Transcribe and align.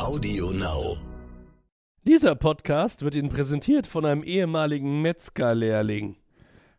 Audio 0.00 0.50
Now. 0.50 0.96
Dieser 2.06 2.34
Podcast 2.34 3.02
wird 3.02 3.14
Ihnen 3.14 3.28
präsentiert 3.28 3.86
von 3.86 4.06
einem 4.06 4.22
ehemaligen 4.22 5.02
Metzgerlehrling. 5.02 6.16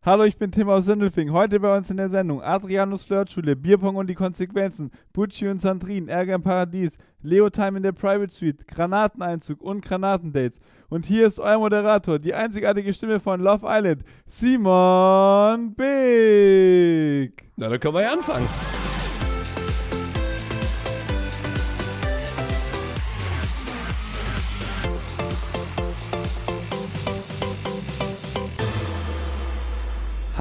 Hallo, 0.04 0.24
ich 0.24 0.38
bin 0.38 0.52
Tim 0.52 0.70
aus 0.70 0.86
Sindelfing. 0.86 1.32
Heute 1.32 1.60
bei 1.60 1.78
uns 1.78 1.92
in 1.92 1.98
der 1.98 2.10
Sendung 2.10 2.42
Adrianus 2.42 3.04
Flirtschule, 3.04 3.56
Bierpong 3.56 3.96
und 3.96 4.08
die 4.08 4.16
Konsequenzen, 4.16 4.90
Bucci 5.14 5.48
und 5.48 5.62
Sandrin, 5.62 6.08
Ärger 6.08 6.34
im 6.34 6.42
Paradies, 6.42 6.98
Leo 7.22 7.52
Time 7.52 7.78
in 7.78 7.84
der 7.84 7.92
Private 7.92 8.34
Suite, 8.34 8.68
Granateneinzug 8.68 9.62
und 9.62 9.86
Granatendates. 9.86 10.60
Und 10.90 11.06
hier 11.06 11.28
ist 11.28 11.40
euer 11.40 11.60
Moderator, 11.60 12.18
die 12.18 12.34
einzigartige 12.34 12.92
Stimme 12.92 13.20
von 13.20 13.40
Love 13.40 13.68
Island, 13.70 14.04
Simon 14.26 15.76
Big. 15.76 17.44
Na, 17.56 17.70
dann 17.70 17.80
können 17.80 17.94
wir 17.94 18.02
ja 18.02 18.14
anfangen. 18.14 18.48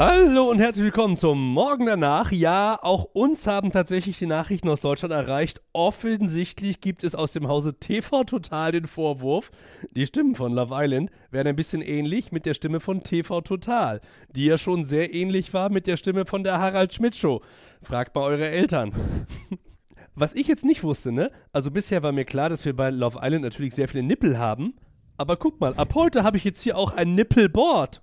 Hallo 0.01 0.49
und 0.49 0.61
herzlich 0.61 0.85
willkommen 0.85 1.15
zum 1.15 1.53
Morgen 1.53 1.85
danach. 1.85 2.33
Ja, 2.33 2.79
auch 2.81 3.05
uns 3.13 3.47
haben 3.47 3.71
tatsächlich 3.71 4.17
die 4.19 4.25
Nachrichten 4.25 4.71
aus 4.71 4.81
Deutschland 4.81 5.13
erreicht. 5.13 5.61
Offensichtlich 5.75 6.81
gibt 6.81 7.05
es 7.05 7.15
aus 7.15 7.33
dem 7.33 7.49
Hause 7.49 7.79
TV 7.79 8.25
Total 8.25 8.73
den 8.73 8.87
Vorwurf, 8.87 9.51
die 9.95 10.07
Stimmen 10.07 10.37
von 10.37 10.55
Love 10.55 10.75
Island 10.75 11.11
wären 11.31 11.49
ein 11.49 11.55
bisschen 11.55 11.83
ähnlich 11.83 12.33
mit 12.33 12.47
der 12.47 12.55
Stimme 12.55 12.81
von 12.81 13.03
TV 13.03 13.43
Total, 13.43 14.01
die 14.35 14.47
ja 14.47 14.57
schon 14.57 14.85
sehr 14.85 15.13
ähnlich 15.13 15.53
war 15.53 15.69
mit 15.69 15.87
der 15.87 15.99
Stimme 15.99 16.25
von 16.25 16.45
der 16.45 16.59
Harald 16.59 16.95
Schmidt 16.95 17.15
Show. 17.15 17.43
Fragt 17.83 18.15
mal 18.15 18.23
eure 18.23 18.49
Eltern. 18.49 18.95
Was 20.15 20.33
ich 20.33 20.49
jetzt 20.49 20.65
nicht 20.65 20.83
wusste, 20.83 21.13
ne? 21.13 21.31
Also 21.53 21.71
bisher 21.71 22.03
war 22.03 22.13
mir 22.13 22.25
klar, 22.25 22.49
dass 22.49 22.65
wir 22.65 22.75
bei 22.75 22.89
Love 22.89 23.19
Island 23.21 23.45
natürlich 23.45 23.75
sehr 23.75 23.87
viele 23.87 24.05
Nippel 24.05 24.39
haben. 24.39 24.77
Aber 25.19 25.37
guck 25.37 25.61
mal, 25.61 25.75
ab 25.75 25.95
heute 25.95 26.23
habe 26.25 26.39
ich 26.39 26.45
jetzt 26.45 26.63
hier 26.63 26.79
auch 26.79 26.95
ein 26.95 27.15
Nippelboard. 27.15 28.01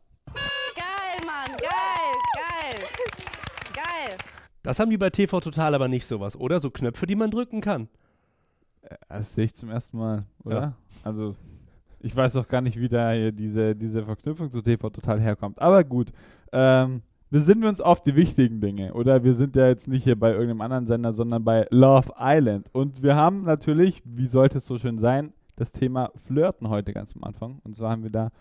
Geil, 0.76 1.26
Mann, 1.26 1.58
geil, 1.58 2.18
geil, 2.36 2.80
geil. 3.74 4.18
Das 4.68 4.82
haben 4.82 4.90
die 4.90 4.98
bei 4.98 5.10
TV 5.10 5.40
Total 5.40 5.74
aber 5.76 5.88
nicht 5.88 6.06
sowas, 6.06 6.36
oder? 6.36 6.60
So 6.60 6.70
Knöpfe, 6.70 7.06
die 7.06 7.16
man 7.16 7.32
drücken 7.32 7.62
kann. 7.62 7.88
Das 9.08 9.34
sehe 9.34 9.46
ich 9.46 9.56
zum 9.56 9.70
ersten 9.70 9.98
Mal, 9.98 10.26
oder? 10.44 10.62
Ja. 10.62 10.74
Also, 11.06 11.38
ich 12.02 12.14
weiß 12.14 12.36
auch 12.36 12.50
gar 12.50 12.60
nicht, 12.60 12.78
wie 12.78 12.90
da 12.90 13.14
hier 13.14 13.32
diese, 13.32 13.78
diese 13.78 14.04
Verknüpfung 14.04 14.52
zu 14.52 14.62
TV 14.62 14.90
total 14.90 15.22
herkommt. 15.22 15.62
Aber 15.62 15.86
gut, 15.86 16.12
ähm, 16.52 17.02
besinnen 17.30 17.62
wir 17.62 17.70
uns 17.70 17.80
auf 17.80 18.04
die 18.04 18.18
wichtigen 18.18 18.60
Dinge. 18.60 18.94
Oder 18.94 19.24
wir 19.24 19.36
sind 19.36 19.56
ja 19.56 19.70
jetzt 19.70 19.88
nicht 19.88 20.04
hier 20.04 20.20
bei 20.20 20.32
irgendeinem 20.32 20.60
anderen 20.60 20.86
Sender, 20.86 21.14
sondern 21.14 21.46
bei 21.46 21.66
Love 21.70 22.12
Island. 22.20 22.68
Und 22.74 23.02
wir 23.02 23.16
haben 23.16 23.44
natürlich, 23.44 24.02
wie 24.04 24.28
sollte 24.28 24.58
es 24.58 24.66
so 24.66 24.78
schön 24.78 25.00
sein, 25.00 25.32
das 25.56 25.72
Thema 25.72 26.12
Flirten 26.26 26.68
heute 26.68 26.92
ganz 26.92 27.16
am 27.16 27.24
Anfang. 27.24 27.62
Und 27.64 27.78
zwar 27.78 27.92
haben 27.92 28.04
wir 28.04 28.12
da 28.12 28.32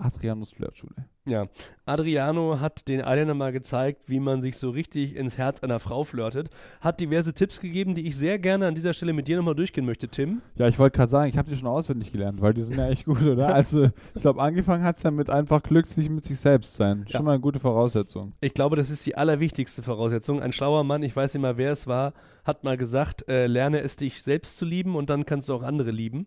Adrianus 0.00 0.52
Flirtschule. 0.52 0.94
Ja, 1.26 1.46
Adriano 1.84 2.58
hat 2.60 2.88
den 2.88 3.00
Isländern 3.00 3.36
mal 3.36 3.52
gezeigt, 3.52 4.02
wie 4.06 4.18
man 4.18 4.40
sich 4.40 4.56
so 4.56 4.70
richtig 4.70 5.14
ins 5.14 5.36
Herz 5.36 5.60
einer 5.60 5.78
Frau 5.78 6.04
flirtet. 6.04 6.48
Hat 6.80 7.00
diverse 7.00 7.34
Tipps 7.34 7.60
gegeben, 7.60 7.94
die 7.94 8.06
ich 8.08 8.16
sehr 8.16 8.38
gerne 8.38 8.66
an 8.66 8.74
dieser 8.74 8.94
Stelle 8.94 9.12
mit 9.12 9.28
dir 9.28 9.36
nochmal 9.36 9.54
durchgehen 9.54 9.84
möchte, 9.84 10.08
Tim. 10.08 10.40
Ja, 10.56 10.68
ich 10.68 10.78
wollte 10.78 10.96
gerade 10.96 11.10
sagen, 11.10 11.28
ich 11.28 11.36
habe 11.36 11.50
die 11.50 11.56
schon 11.56 11.66
auswendig 11.68 12.12
gelernt, 12.12 12.40
weil 12.40 12.54
die 12.54 12.62
sind 12.62 12.78
ja 12.78 12.88
echt 12.88 13.04
gut, 13.04 13.22
oder? 13.22 13.54
Also, 13.54 13.90
ich 14.14 14.22
glaube, 14.22 14.40
angefangen 14.40 14.84
hat 14.84 14.96
es 14.96 15.02
ja 15.02 15.10
mit 15.10 15.28
einfach 15.28 15.62
glücklich 15.62 16.08
mit 16.08 16.24
sich 16.24 16.38
selbst 16.40 16.74
sein. 16.76 17.04
Schon 17.08 17.20
Ja. 17.20 17.22
mal 17.22 17.32
eine 17.32 17.40
gute 17.40 17.58
Voraussetzung. 17.60 18.32
Ich 18.40 18.54
glaube, 18.54 18.76
das 18.76 18.88
ist 18.88 19.04
die 19.04 19.16
allerwichtigste 19.16 19.82
Voraussetzung. 19.82 20.40
Ein 20.40 20.52
schlauer 20.52 20.84
Mann, 20.84 21.02
ich 21.02 21.14
weiß 21.14 21.34
nicht 21.34 21.42
mal, 21.42 21.56
wer 21.58 21.72
es 21.72 21.86
war, 21.86 22.14
hat 22.44 22.64
mal 22.64 22.76
gesagt, 22.78 23.28
äh, 23.28 23.46
lerne 23.46 23.80
es 23.80 23.96
dich 23.96 24.22
selbst 24.22 24.56
zu 24.56 24.64
lieben 24.64 24.96
und 24.96 25.10
dann 25.10 25.26
kannst 25.26 25.48
du 25.50 25.54
auch 25.54 25.62
andere 25.62 25.90
lieben. 25.90 26.26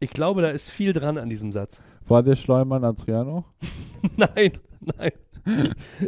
Ich 0.00 0.10
glaube, 0.10 0.42
da 0.42 0.50
ist 0.50 0.70
viel 0.70 0.92
dran 0.92 1.18
an 1.18 1.28
diesem 1.28 1.52
Satz. 1.52 1.82
War 2.06 2.22
der 2.22 2.36
Schleumann 2.36 2.84
Adriano? 2.84 3.44
nein, 4.16 4.52
nein. 4.80 5.12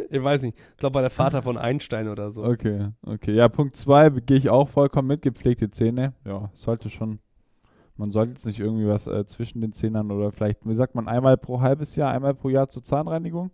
Ich 0.09 0.23
weiß 0.23 0.41
nicht. 0.43 0.57
Ich 0.71 0.77
glaube, 0.77 0.95
war 0.95 1.01
der 1.01 1.11
Vater 1.11 1.41
von 1.41 1.57
Einstein 1.57 2.07
oder 2.07 2.31
so. 2.31 2.43
Okay, 2.43 2.89
okay. 3.03 3.33
Ja, 3.33 3.49
Punkt 3.49 3.75
2 3.75 4.09
gehe 4.09 4.37
ich 4.37 4.49
auch 4.49 4.69
vollkommen 4.69 5.07
mit. 5.07 5.21
Gepflegte 5.21 5.69
Zähne. 5.69 6.13
Ja, 6.25 6.49
sollte 6.53 6.89
schon. 6.89 7.19
Man 7.95 8.11
sollte 8.11 8.33
jetzt 8.33 8.45
nicht 8.45 8.59
irgendwie 8.59 8.87
was 8.87 9.07
äh, 9.07 9.25
zwischen 9.25 9.61
den 9.61 9.73
Zähnen 9.73 10.11
oder 10.11 10.31
vielleicht, 10.31 10.59
wie 10.67 10.75
sagt 10.75 10.93
man, 10.93 11.07
einmal 11.07 11.37
pro 11.37 11.61
halbes 11.61 11.95
Jahr, 11.95 12.11
einmal 12.11 12.35
pro 12.35 12.49
Jahr 12.49 12.69
zur 12.69 12.83
Zahnreinigung. 12.83 13.49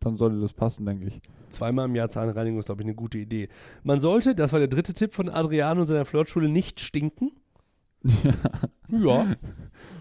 Dann 0.00 0.16
sollte 0.16 0.40
das 0.40 0.52
passen, 0.52 0.86
denke 0.86 1.06
ich. 1.06 1.20
Zweimal 1.50 1.84
im 1.84 1.94
Jahr 1.94 2.08
Zahnreinigung 2.08 2.58
ist, 2.58 2.66
glaube 2.66 2.82
ich, 2.82 2.86
eine 2.86 2.94
gute 2.94 3.18
Idee. 3.18 3.48
Man 3.84 4.00
sollte, 4.00 4.34
das 4.34 4.52
war 4.52 4.58
der 4.58 4.68
dritte 4.68 4.94
Tipp 4.94 5.12
von 5.12 5.28
Adriano 5.28 5.82
in 5.82 5.86
seiner 5.86 6.06
Flirtschule, 6.06 6.48
nicht 6.48 6.80
stinken. 6.80 7.32
Ja. 8.04 9.26
Würde 9.28 9.36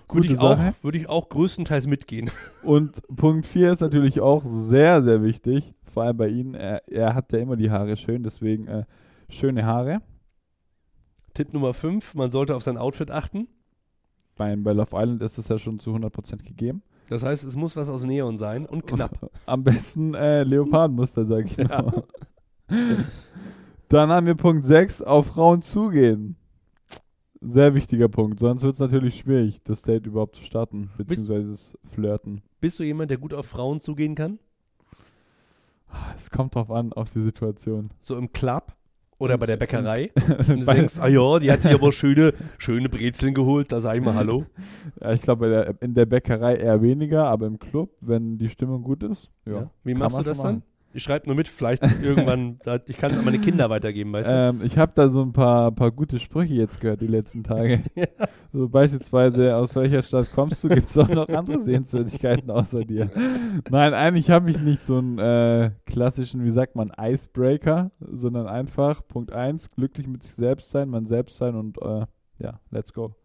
Gute 0.07 0.33
ich, 0.33 0.39
auch, 0.39 0.57
würde 0.83 0.97
ich 0.97 1.07
auch 1.07 1.29
größtenteils 1.29 1.87
mitgehen. 1.87 2.29
Und 2.63 3.01
Punkt 3.15 3.45
4 3.45 3.71
ist 3.71 3.79
natürlich 3.81 4.19
auch 4.19 4.43
sehr, 4.45 5.01
sehr 5.03 5.23
wichtig. 5.23 5.73
Vor 5.85 6.03
allem 6.03 6.17
bei 6.17 6.27
Ihnen. 6.27 6.53
Er, 6.53 6.87
er 6.89 7.15
hat 7.15 7.31
ja 7.31 7.39
immer 7.39 7.55
die 7.55 7.71
Haare 7.71 7.95
schön, 7.95 8.23
deswegen 8.23 8.67
äh, 8.67 8.83
schöne 9.29 9.65
Haare. 9.65 10.01
Tipp 11.33 11.53
Nummer 11.53 11.73
5, 11.73 12.13
man 12.15 12.29
sollte 12.29 12.55
auf 12.55 12.63
sein 12.63 12.77
Outfit 12.77 13.09
achten. 13.09 13.47
Bei, 14.35 14.53
bei 14.55 14.73
Love 14.73 14.89
Island 14.93 15.21
ist 15.21 15.37
es 15.37 15.47
ja 15.47 15.57
schon 15.57 15.79
zu 15.79 15.91
100% 15.95 16.43
gegeben. 16.43 16.83
Das 17.07 17.23
heißt, 17.23 17.43
es 17.43 17.55
muss 17.55 17.75
was 17.75 17.87
aus 17.89 18.03
Neon 18.03 18.37
sein 18.37 18.65
und 18.65 18.87
knapp. 18.87 19.31
Am 19.45 19.63
besten 19.63 20.13
äh, 20.13 20.43
Leopardenmuster, 20.43 21.25
sag 21.25 21.45
ich 21.45 21.57
Ja. 21.57 21.81
mal. 21.81 22.03
Dann 23.89 24.09
haben 24.09 24.25
wir 24.25 24.35
Punkt 24.35 24.65
6, 24.65 25.01
auf 25.01 25.27
Frauen 25.27 25.61
zugehen. 25.61 26.37
Sehr 27.43 27.73
wichtiger 27.73 28.07
Punkt, 28.07 28.39
sonst 28.39 28.61
wird 28.61 28.75
es 28.75 28.79
natürlich 28.79 29.17
schwierig, 29.17 29.61
das 29.63 29.81
Date 29.81 30.05
überhaupt 30.05 30.35
zu 30.35 30.43
starten, 30.43 30.91
beziehungsweise 30.95 31.49
das 31.49 31.77
Flirten. 31.91 32.41
Bist 32.59 32.77
du 32.77 32.83
jemand, 32.83 33.09
der 33.09 33.17
gut 33.17 33.33
auf 33.33 33.47
Frauen 33.47 33.79
zugehen 33.79 34.13
kann? 34.13 34.37
Ah, 35.89 36.13
Es 36.15 36.29
kommt 36.29 36.53
drauf 36.53 36.69
an, 36.69 36.93
auf 36.93 37.09
die 37.09 37.23
Situation. 37.23 37.89
So 37.99 38.15
im 38.15 38.31
Club 38.31 38.73
oder 39.17 39.39
bei 39.39 39.47
der 39.47 39.57
Bäckerei? 39.57 40.11
Und 40.47 40.61
du 40.61 40.65
denkst, 40.65 40.99
ah 40.99 41.07
ja, 41.07 41.39
die 41.39 41.51
hat 41.51 41.63
sich 41.63 41.73
aber 41.73 41.91
schöne, 41.91 42.33
schöne 42.59 42.89
Brezeln 42.89 43.33
geholt, 43.33 43.71
da 43.71 43.81
sag 43.81 43.97
ich 43.97 44.03
mal 44.03 44.13
Hallo. 44.13 44.45
ja, 45.01 45.11
ich 45.11 45.23
glaube, 45.23 45.75
in 45.81 45.95
der 45.95 46.05
Bäckerei 46.05 46.57
eher 46.57 46.81
weniger, 46.83 47.25
aber 47.25 47.47
im 47.47 47.57
Club, 47.57 47.89
wenn 48.01 48.37
die 48.37 48.49
Stimmung 48.49 48.83
gut 48.83 49.01
ist, 49.01 49.31
ja. 49.47 49.53
Ja. 49.53 49.71
Wie 49.83 49.95
machst 49.95 50.19
du 50.19 50.23
das 50.23 50.37
machen. 50.37 50.61
Ich 50.93 51.03
schreibe 51.03 51.27
nur 51.27 51.35
mit, 51.35 51.47
vielleicht 51.47 51.83
irgendwann, 52.01 52.59
ich 52.87 52.97
kann 52.97 53.11
es 53.11 53.17
an 53.17 53.25
meine 53.25 53.39
Kinder 53.39 53.69
weitergeben, 53.69 54.11
weißt 54.13 54.29
du? 54.29 54.33
Ähm, 54.33 54.61
ich 54.63 54.77
habe 54.77 54.91
da 54.95 55.09
so 55.09 55.21
ein 55.21 55.33
paar, 55.33 55.71
paar 55.71 55.91
gute 55.91 56.19
Sprüche 56.19 56.53
jetzt 56.53 56.79
gehört 56.81 57.01
die 57.01 57.07
letzten 57.07 57.43
Tage. 57.43 57.81
So 58.53 58.67
beispielsweise, 58.67 59.55
aus 59.55 59.73
welcher 59.77 60.03
Stadt 60.03 60.29
kommst 60.33 60.61
du? 60.61 60.67
Gibt 60.67 60.89
es 60.89 60.97
auch 60.97 61.07
noch 61.07 61.29
andere 61.29 61.61
Sehenswürdigkeiten 61.61 62.51
außer 62.51 62.83
dir? 62.83 63.09
Nein, 63.69 63.93
eigentlich 63.93 64.29
habe 64.29 64.51
ich 64.51 64.59
nicht 64.59 64.81
so 64.81 64.97
einen 64.97 65.19
äh, 65.19 65.71
klassischen, 65.85 66.43
wie 66.43 66.51
sagt 66.51 66.75
man, 66.75 66.91
Icebreaker, 66.99 67.91
sondern 68.01 68.47
einfach, 68.47 69.07
Punkt 69.07 69.31
1, 69.31 69.71
glücklich 69.71 70.05
mit 70.05 70.23
sich 70.23 70.33
selbst 70.33 70.69
sein, 70.69 70.89
man 70.89 71.05
selbst 71.05 71.37
sein 71.37 71.55
und 71.55 71.81
äh, 71.81 72.05
ja, 72.39 72.59
let's 72.71 72.91
go. 72.91 73.15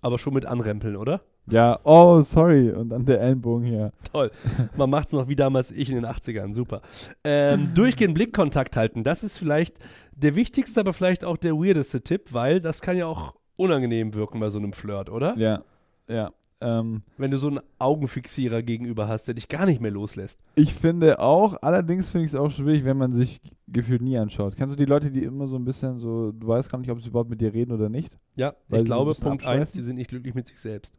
Aber 0.00 0.18
schon 0.18 0.34
mit 0.34 0.44
anrempeln, 0.44 0.96
oder? 0.96 1.20
Ja, 1.46 1.78
oh, 1.84 2.22
sorry, 2.22 2.70
und 2.70 2.88
dann 2.88 3.04
der 3.04 3.20
Ellenbogen 3.20 3.66
hier. 3.66 3.92
Toll. 4.12 4.30
Man 4.76 4.88
macht 4.88 5.08
es 5.08 5.12
noch 5.12 5.28
wie 5.28 5.36
damals 5.36 5.72
ich 5.72 5.90
in 5.90 5.96
den 5.96 6.06
80ern. 6.06 6.54
Super. 6.54 6.80
Ähm, 7.22 7.72
durchgehend 7.74 8.14
Blickkontakt 8.14 8.76
halten. 8.76 9.04
Das 9.04 9.22
ist 9.22 9.38
vielleicht 9.38 9.78
der 10.16 10.34
wichtigste, 10.34 10.80
aber 10.80 10.92
vielleicht 10.92 11.24
auch 11.24 11.36
der 11.36 11.54
weirdeste 11.54 12.02
Tipp, 12.02 12.32
weil 12.32 12.60
das 12.60 12.80
kann 12.80 12.96
ja 12.96 13.06
auch 13.06 13.34
unangenehm 13.56 14.14
wirken 14.14 14.40
bei 14.40 14.48
so 14.50 14.58
einem 14.58 14.72
Flirt, 14.72 15.10
oder? 15.10 15.36
Ja, 15.36 15.62
ja. 16.08 16.30
Ähm, 16.60 17.02
Wenn 17.18 17.30
du 17.30 17.36
so 17.36 17.48
einen 17.48 17.60
Augenfixierer 17.78 18.62
gegenüber 18.62 19.06
hast, 19.06 19.26
der 19.26 19.34
dich 19.34 19.48
gar 19.48 19.66
nicht 19.66 19.82
mehr 19.82 19.90
loslässt. 19.90 20.40
Ich 20.54 20.72
finde 20.72 21.18
auch, 21.18 21.56
allerdings 21.60 22.08
finde 22.08 22.24
ich 22.24 22.32
es 22.32 22.34
auch 22.34 22.50
schwierig, 22.50 22.86
wenn 22.86 22.96
man 22.96 23.12
sich 23.12 23.42
gefühlt 23.68 24.00
nie 24.00 24.16
anschaut. 24.16 24.56
Kennst 24.56 24.74
du 24.74 24.78
die 24.78 24.88
Leute, 24.88 25.10
die 25.10 25.24
immer 25.24 25.46
so 25.46 25.56
ein 25.56 25.64
bisschen 25.64 25.98
so, 25.98 26.32
du 26.32 26.46
weißt 26.46 26.70
gar 26.70 26.78
nicht, 26.78 26.90
ob 26.90 27.02
sie 27.02 27.08
überhaupt 27.08 27.28
mit 27.28 27.40
dir 27.40 27.52
reden 27.52 27.72
oder 27.72 27.90
nicht? 27.90 28.16
Ja, 28.36 28.54
ich 28.70 28.84
glaube, 28.84 29.12
Punkt 29.12 29.26
1, 29.26 29.46
abschweifen? 29.46 29.72
die 29.74 29.82
sind 29.82 29.96
nicht 29.96 30.08
glücklich 30.08 30.34
mit 30.34 30.46
sich 30.46 30.58
selbst. 30.58 30.94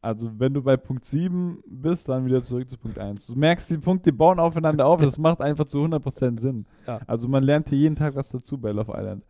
Also 0.00 0.30
wenn 0.38 0.54
du 0.54 0.62
bei 0.62 0.76
Punkt 0.76 1.04
7 1.04 1.62
bist, 1.66 2.08
dann 2.08 2.24
wieder 2.24 2.42
zurück 2.42 2.70
zu 2.70 2.76
Punkt 2.76 2.98
1. 2.98 3.26
Du 3.26 3.34
merkst, 3.34 3.68
die 3.70 3.78
Punkte 3.78 4.12
bauen 4.12 4.38
aufeinander 4.38 4.86
auf, 4.86 5.00
das 5.00 5.18
macht 5.18 5.40
einfach 5.40 5.64
zu 5.64 5.78
100% 5.78 6.40
Sinn. 6.40 6.66
Ja. 6.86 7.00
Also 7.06 7.26
man 7.26 7.42
lernt 7.42 7.68
hier 7.68 7.78
jeden 7.78 7.96
Tag 7.96 8.14
was 8.14 8.28
dazu 8.28 8.58
bei 8.58 8.70
Love 8.70 8.92
Island. 8.96 9.24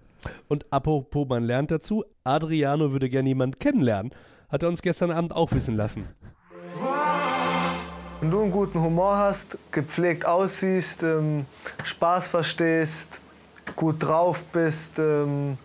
Und 0.48 0.66
apropos, 0.70 1.26
man 1.28 1.44
lernt 1.44 1.70
dazu, 1.70 2.04
Adriano 2.24 2.92
würde 2.92 3.08
gerne 3.08 3.28
jemanden 3.28 3.58
kennenlernen. 3.58 4.12
Hat 4.48 4.62
er 4.62 4.68
uns 4.68 4.82
gestern 4.82 5.10
Abend 5.10 5.34
auch 5.34 5.52
wissen 5.52 5.76
lassen. 5.76 6.04
Wenn 8.20 8.30
du 8.30 8.40
einen 8.40 8.50
guten 8.50 8.82
Humor 8.82 9.16
hast, 9.16 9.56
gepflegt 9.70 10.26
aussiehst, 10.26 11.02
ähm, 11.04 11.46
Spaß 11.84 12.28
verstehst, 12.28 13.20
gut 13.76 14.02
drauf 14.02 14.42
bist 14.52 14.98
ähm, 14.98 15.56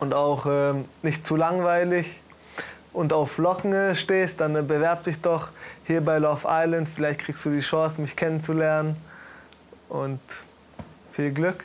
und 0.00 0.12
auch 0.12 0.46
ähm, 0.48 0.86
nicht 1.02 1.26
zu 1.26 1.36
langweilig 1.36 2.20
und 2.92 3.12
auf 3.12 3.38
Locken 3.38 3.72
äh, 3.72 3.94
stehst, 3.94 4.40
dann 4.40 4.56
äh, 4.56 4.62
bewerb 4.62 5.04
dich 5.04 5.20
doch 5.20 5.48
hier 5.86 6.00
bei 6.00 6.18
Love 6.18 6.46
Island. 6.48 6.88
Vielleicht 6.88 7.20
kriegst 7.20 7.44
du 7.44 7.50
die 7.50 7.60
Chance, 7.60 8.00
mich 8.00 8.16
kennenzulernen. 8.16 8.96
Und 9.88 10.20
viel 11.12 11.32
Glück. 11.32 11.64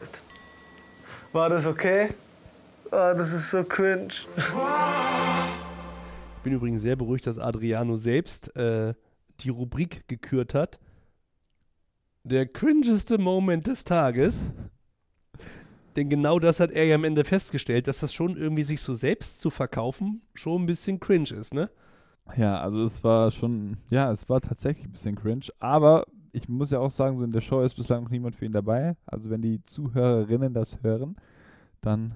War 1.32 1.48
das 1.48 1.66
okay? 1.66 2.10
Ah, 2.90 3.14
das 3.14 3.32
ist 3.32 3.50
so 3.50 3.62
cringe. 3.62 4.08
Ich 6.36 6.42
bin 6.42 6.52
übrigens 6.54 6.82
sehr 6.82 6.96
beruhigt, 6.96 7.26
dass 7.26 7.38
Adriano 7.38 7.96
selbst 7.96 8.54
äh, 8.56 8.94
die 9.40 9.50
Rubrik 9.50 10.08
gekürt 10.08 10.54
hat. 10.54 10.78
Der 12.24 12.46
cringeste 12.46 13.16
Moment 13.18 13.66
des 13.66 13.84
Tages. 13.84 14.50
Denn 15.96 16.08
genau 16.08 16.38
das 16.38 16.60
hat 16.60 16.70
er 16.70 16.84
ja 16.84 16.94
am 16.94 17.04
Ende 17.04 17.24
festgestellt, 17.24 17.88
dass 17.88 18.00
das 18.00 18.12
schon 18.12 18.36
irgendwie 18.36 18.62
sich 18.62 18.80
so 18.80 18.94
selbst 18.94 19.40
zu 19.40 19.50
verkaufen 19.50 20.22
schon 20.34 20.62
ein 20.62 20.66
bisschen 20.66 21.00
cringe 21.00 21.30
ist, 21.30 21.52
ne? 21.52 21.70
Ja, 22.36 22.60
also 22.60 22.84
es 22.84 23.02
war 23.02 23.30
schon, 23.32 23.78
ja, 23.90 24.12
es 24.12 24.28
war 24.28 24.40
tatsächlich 24.40 24.86
ein 24.86 24.92
bisschen 24.92 25.16
cringe, 25.16 25.46
aber 25.58 26.04
ich 26.32 26.48
muss 26.48 26.70
ja 26.70 26.78
auch 26.78 26.90
sagen, 26.90 27.18
so 27.18 27.24
in 27.24 27.32
der 27.32 27.40
Show 27.40 27.60
ist 27.62 27.74
bislang 27.74 28.04
noch 28.04 28.10
niemand 28.10 28.36
für 28.36 28.44
ihn 28.44 28.52
dabei. 28.52 28.96
Also 29.04 29.30
wenn 29.30 29.42
die 29.42 29.62
Zuhörerinnen 29.62 30.54
das 30.54 30.82
hören, 30.82 31.16
dann 31.80 32.14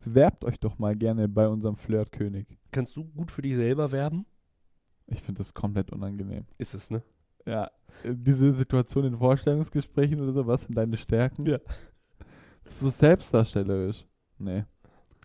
bewerbt 0.00 0.44
euch 0.44 0.58
doch 0.58 0.78
mal 0.78 0.96
gerne 0.96 1.28
bei 1.28 1.48
unserem 1.48 1.76
Flirtkönig. 1.76 2.46
Kannst 2.70 2.96
du 2.96 3.04
gut 3.04 3.30
für 3.30 3.42
dich 3.42 3.56
selber 3.56 3.92
werben? 3.92 4.24
Ich 5.06 5.22
finde 5.22 5.38
das 5.38 5.52
komplett 5.52 5.92
unangenehm. 5.92 6.46
Ist 6.58 6.74
es, 6.74 6.90
ne? 6.90 7.02
Ja, 7.44 7.70
äh, 8.04 8.14
diese 8.14 8.52
Situation 8.52 9.04
in 9.04 9.18
Vorstellungsgesprächen 9.18 10.20
oder 10.20 10.32
so, 10.32 10.46
was 10.46 10.62
sind 10.62 10.76
deine 10.76 10.96
Stärken? 10.96 11.44
Ja. 11.46 11.58
So 12.66 12.90
selbstdarstellerisch. 12.90 14.04
Nee. 14.38 14.64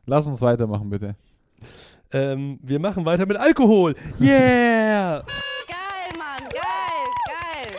Lass 0.06 0.26
uns 0.26 0.42
weitermachen, 0.42 0.90
bitte. 0.90 1.16
Ähm, 2.12 2.60
wir 2.62 2.80
machen 2.80 3.06
weiter 3.06 3.26
mit 3.26 3.38
Alkohol. 3.38 3.96
Yeah! 4.20 5.20
Geil, 5.68 6.18
Mann, 6.18 6.50
geil, 6.50 7.72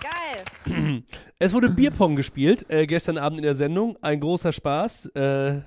geil. 0.00 0.44
Geil. 0.74 1.02
Es 1.38 1.52
wurde 1.52 1.70
Bierpong 1.70 2.14
gespielt 2.14 2.66
äh, 2.68 2.86
gestern 2.86 3.18
Abend 3.18 3.38
in 3.40 3.44
der 3.44 3.56
Sendung. 3.56 3.98
Ein 4.00 4.20
großer 4.20 4.52
Spaß. 4.52 5.06
Äh, 5.06 5.62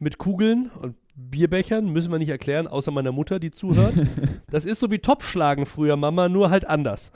mit 0.00 0.18
Kugeln 0.18 0.70
und 0.80 0.96
Bierbechern, 1.14 1.86
müssen 1.92 2.10
wir 2.10 2.18
nicht 2.18 2.30
erklären, 2.30 2.66
außer 2.66 2.90
meiner 2.90 3.12
Mutter, 3.12 3.38
die 3.38 3.50
zuhört. 3.50 3.94
Das 4.50 4.64
ist 4.64 4.80
so 4.80 4.90
wie 4.90 4.98
Topfschlagen 4.98 5.64
früher, 5.64 5.96
Mama, 5.96 6.28
nur 6.28 6.50
halt 6.50 6.66
anders. 6.66 7.12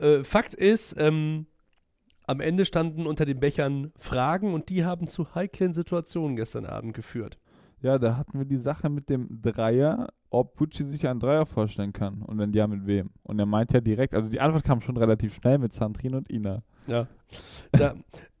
Äh, 0.00 0.24
Fakt 0.24 0.54
ist, 0.54 0.96
ähm, 0.98 1.46
am 2.26 2.40
Ende 2.40 2.64
standen 2.64 3.06
unter 3.06 3.24
den 3.24 3.40
Bechern 3.40 3.92
Fragen 3.98 4.54
und 4.54 4.68
die 4.68 4.84
haben 4.84 5.06
zu 5.06 5.34
heiklen 5.34 5.72
Situationen 5.72 6.36
gestern 6.36 6.66
Abend 6.66 6.94
geführt. 6.94 7.38
Ja, 7.80 7.98
da 7.98 8.16
hatten 8.16 8.38
wir 8.38 8.46
die 8.46 8.58
Sache 8.58 8.88
mit 8.88 9.08
dem 9.08 9.42
Dreier, 9.42 10.08
ob 10.30 10.54
Pucci 10.54 10.84
sich 10.84 11.08
einen 11.08 11.18
Dreier 11.18 11.46
vorstellen 11.46 11.92
kann 11.92 12.22
und 12.22 12.38
wenn 12.38 12.52
ja, 12.52 12.66
mit 12.68 12.86
wem. 12.86 13.10
Und 13.24 13.40
er 13.40 13.46
meint 13.46 13.72
ja 13.72 13.80
direkt, 13.80 14.14
also 14.14 14.28
die 14.28 14.40
Antwort 14.40 14.64
kam 14.64 14.80
schon 14.80 14.96
relativ 14.96 15.34
schnell 15.34 15.58
mit 15.58 15.72
Sandrine 15.72 16.18
und 16.18 16.30
Ina. 16.30 16.62
Ja. 16.86 17.08
Da, 17.72 17.94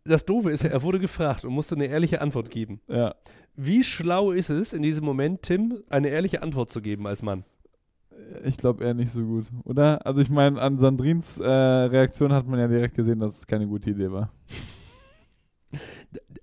das 0.04 0.24
Doofe 0.24 0.50
ist 0.50 0.62
ja, 0.62 0.70
er 0.70 0.82
wurde 0.82 1.00
gefragt 1.00 1.44
und 1.44 1.52
musste 1.52 1.74
eine 1.74 1.86
ehrliche 1.86 2.20
Antwort 2.20 2.50
geben. 2.50 2.80
Ja. 2.86 3.14
Wie 3.56 3.82
schlau 3.82 4.30
ist 4.30 4.48
es 4.48 4.72
in 4.72 4.82
diesem 4.82 5.04
Moment, 5.04 5.42
Tim, 5.42 5.82
eine 5.90 6.08
ehrliche 6.08 6.42
Antwort 6.42 6.70
zu 6.70 6.80
geben 6.80 7.06
als 7.06 7.22
Mann? 7.22 7.44
Ich 8.44 8.56
glaube 8.56 8.84
eher 8.84 8.94
nicht 8.94 9.12
so 9.12 9.22
gut, 9.24 9.46
oder? 9.64 10.04
Also 10.06 10.20
ich 10.20 10.30
meine, 10.30 10.60
an 10.60 10.78
Sandrins 10.78 11.38
äh, 11.38 11.46
Reaktion 11.48 12.32
hat 12.32 12.46
man 12.46 12.58
ja 12.58 12.68
direkt 12.68 12.94
gesehen, 12.94 13.20
dass 13.20 13.36
es 13.38 13.46
keine 13.46 13.66
gute 13.66 13.90
Idee 13.90 14.10
war. 14.10 14.32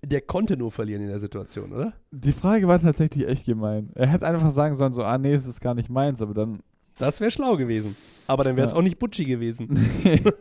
Der 0.03 0.21
konnte 0.21 0.57
nur 0.57 0.71
verlieren 0.71 1.01
in 1.03 1.09
der 1.09 1.19
Situation, 1.19 1.71
oder? 1.73 1.93
Die 2.11 2.31
Frage 2.31 2.67
war 2.67 2.81
tatsächlich 2.81 3.27
echt 3.27 3.45
gemein. 3.45 3.91
Er 3.95 4.07
hätte 4.07 4.25
einfach 4.25 4.49
sagen 4.51 4.75
sollen, 4.75 4.93
so, 4.93 5.03
ah 5.03 5.17
nee, 5.17 5.33
es 5.33 5.45
ist 5.45 5.61
gar 5.61 5.75
nicht 5.75 5.89
meins, 5.89 6.21
aber 6.21 6.33
dann. 6.33 6.59
Das 6.97 7.19
wäre 7.21 7.29
schlau 7.31 7.55
gewesen. 7.57 7.95
Aber 8.27 8.43
dann 8.43 8.55
wäre 8.55 8.65
es 8.65 8.71
Ja. 8.71 8.77
auch 8.77 8.81
nicht 8.81 8.97
Butchi 8.97 9.25
gewesen. 9.25 9.69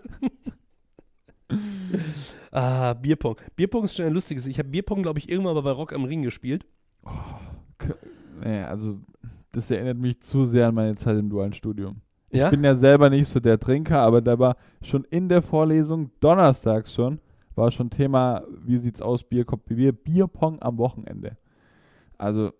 ah, 2.50 2.94
Bierpong. 2.94 3.36
Bierpong 3.56 3.84
ist 3.84 3.96
schon 3.96 4.06
ein 4.06 4.12
lustiges. 4.14 4.46
Ich 4.46 4.58
habe 4.58 4.68
Bierpong, 4.68 5.02
glaube 5.02 5.18
ich, 5.18 5.28
irgendwann 5.30 5.54
mal 5.54 5.62
bei 5.62 5.70
Rock 5.70 5.92
am 5.92 6.04
Ring 6.04 6.22
gespielt. 6.22 6.64
nee, 8.42 8.62
also 8.62 9.00
das 9.52 9.70
erinnert 9.70 9.98
mich 9.98 10.20
zu 10.20 10.44
sehr 10.44 10.68
an 10.68 10.74
meine 10.74 10.94
Zeit 10.96 11.18
im 11.18 11.28
dualen 11.28 11.52
Studium. 11.52 12.00
Ja? 12.30 12.46
Ich 12.46 12.50
bin 12.50 12.62
ja 12.62 12.74
selber 12.74 13.08
nicht 13.08 13.28
so 13.28 13.40
der 13.40 13.58
Trinker, 13.58 14.00
aber 14.00 14.20
da 14.20 14.38
war 14.38 14.56
schon 14.82 15.04
in 15.04 15.28
der 15.28 15.42
Vorlesung, 15.42 16.10
donnerstags 16.20 16.92
schon, 16.92 17.20
war 17.54 17.70
schon 17.70 17.90
Thema, 17.90 18.44
wie 18.64 18.78
sieht's 18.78 19.00
aus, 19.00 19.24
Bier, 19.24 19.44
Bier, 19.44 19.92
Bierpong 19.92 20.60
am 20.60 20.78
Wochenende. 20.78 21.36
Also, 22.18 22.52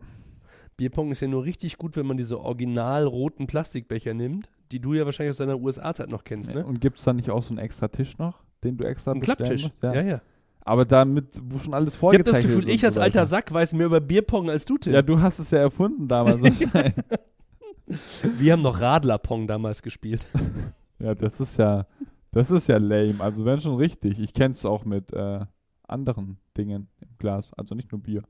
Bierpong 0.76 1.10
ist 1.10 1.20
ja 1.20 1.28
nur 1.28 1.44
richtig 1.44 1.76
gut, 1.76 1.96
wenn 1.96 2.06
man 2.06 2.16
diese 2.16 2.40
original 2.40 3.04
roten 3.04 3.46
Plastikbecher 3.46 4.14
nimmt, 4.14 4.48
die 4.72 4.80
du 4.80 4.94
ja 4.94 5.04
wahrscheinlich 5.04 5.32
aus 5.32 5.38
deiner 5.38 5.58
USA-Zeit 5.60 6.08
noch 6.08 6.24
kennst, 6.24 6.54
ne? 6.54 6.64
und 6.64 6.80
gibt's 6.80 7.04
da 7.04 7.12
nicht 7.12 7.30
auch 7.30 7.42
so 7.42 7.50
einen 7.50 7.58
extra 7.58 7.88
Tisch 7.88 8.16
noch, 8.18 8.42
den 8.64 8.76
du 8.76 8.84
extra 8.84 9.12
Ein 9.12 9.20
Klapptisch. 9.20 9.64
musst? 9.64 9.74
Ja, 9.82 10.00
ja. 10.02 10.20
Aber 10.68 10.84
damit, 10.84 11.40
wo 11.42 11.58
schon 11.58 11.72
alles 11.72 11.94
Ich 11.94 12.02
habe 12.02 12.12
vorgezeichnet 12.12 12.44
das 12.44 12.56
Gefühl, 12.56 12.68
ist 12.68 12.74
ich 12.74 12.84
als 12.84 12.98
alter. 12.98 13.24
Sack 13.24 13.54
weiß 13.54 13.72
mehr 13.72 13.86
über 13.86 14.02
Bierpong 14.02 14.50
als 14.50 14.66
du, 14.66 14.76
Tim. 14.76 14.92
Ja, 14.92 15.00
du 15.00 15.18
hast 15.18 15.38
es 15.38 15.50
ja 15.50 15.60
erfunden 15.60 16.08
damals. 16.08 16.36
Wir 18.38 18.52
haben 18.52 18.60
noch 18.60 18.78
Radlerpong 18.78 19.46
damals 19.46 19.80
gespielt. 19.80 20.26
ja, 20.98 21.14
das 21.14 21.40
ist 21.40 21.56
ja, 21.56 21.86
das 22.32 22.50
ist 22.50 22.68
ja 22.68 22.76
lame. 22.76 23.14
Also 23.20 23.46
wenn 23.46 23.58
schon 23.62 23.76
richtig. 23.76 24.18
Ich 24.18 24.34
kenn's 24.34 24.66
auch 24.66 24.84
mit 24.84 25.10
äh, 25.14 25.40
anderen 25.84 26.36
Dingen 26.58 26.88
im 27.00 27.16
Glas. 27.16 27.50
Also 27.54 27.74
nicht 27.74 27.90
nur 27.90 28.02
Bier. 28.02 28.22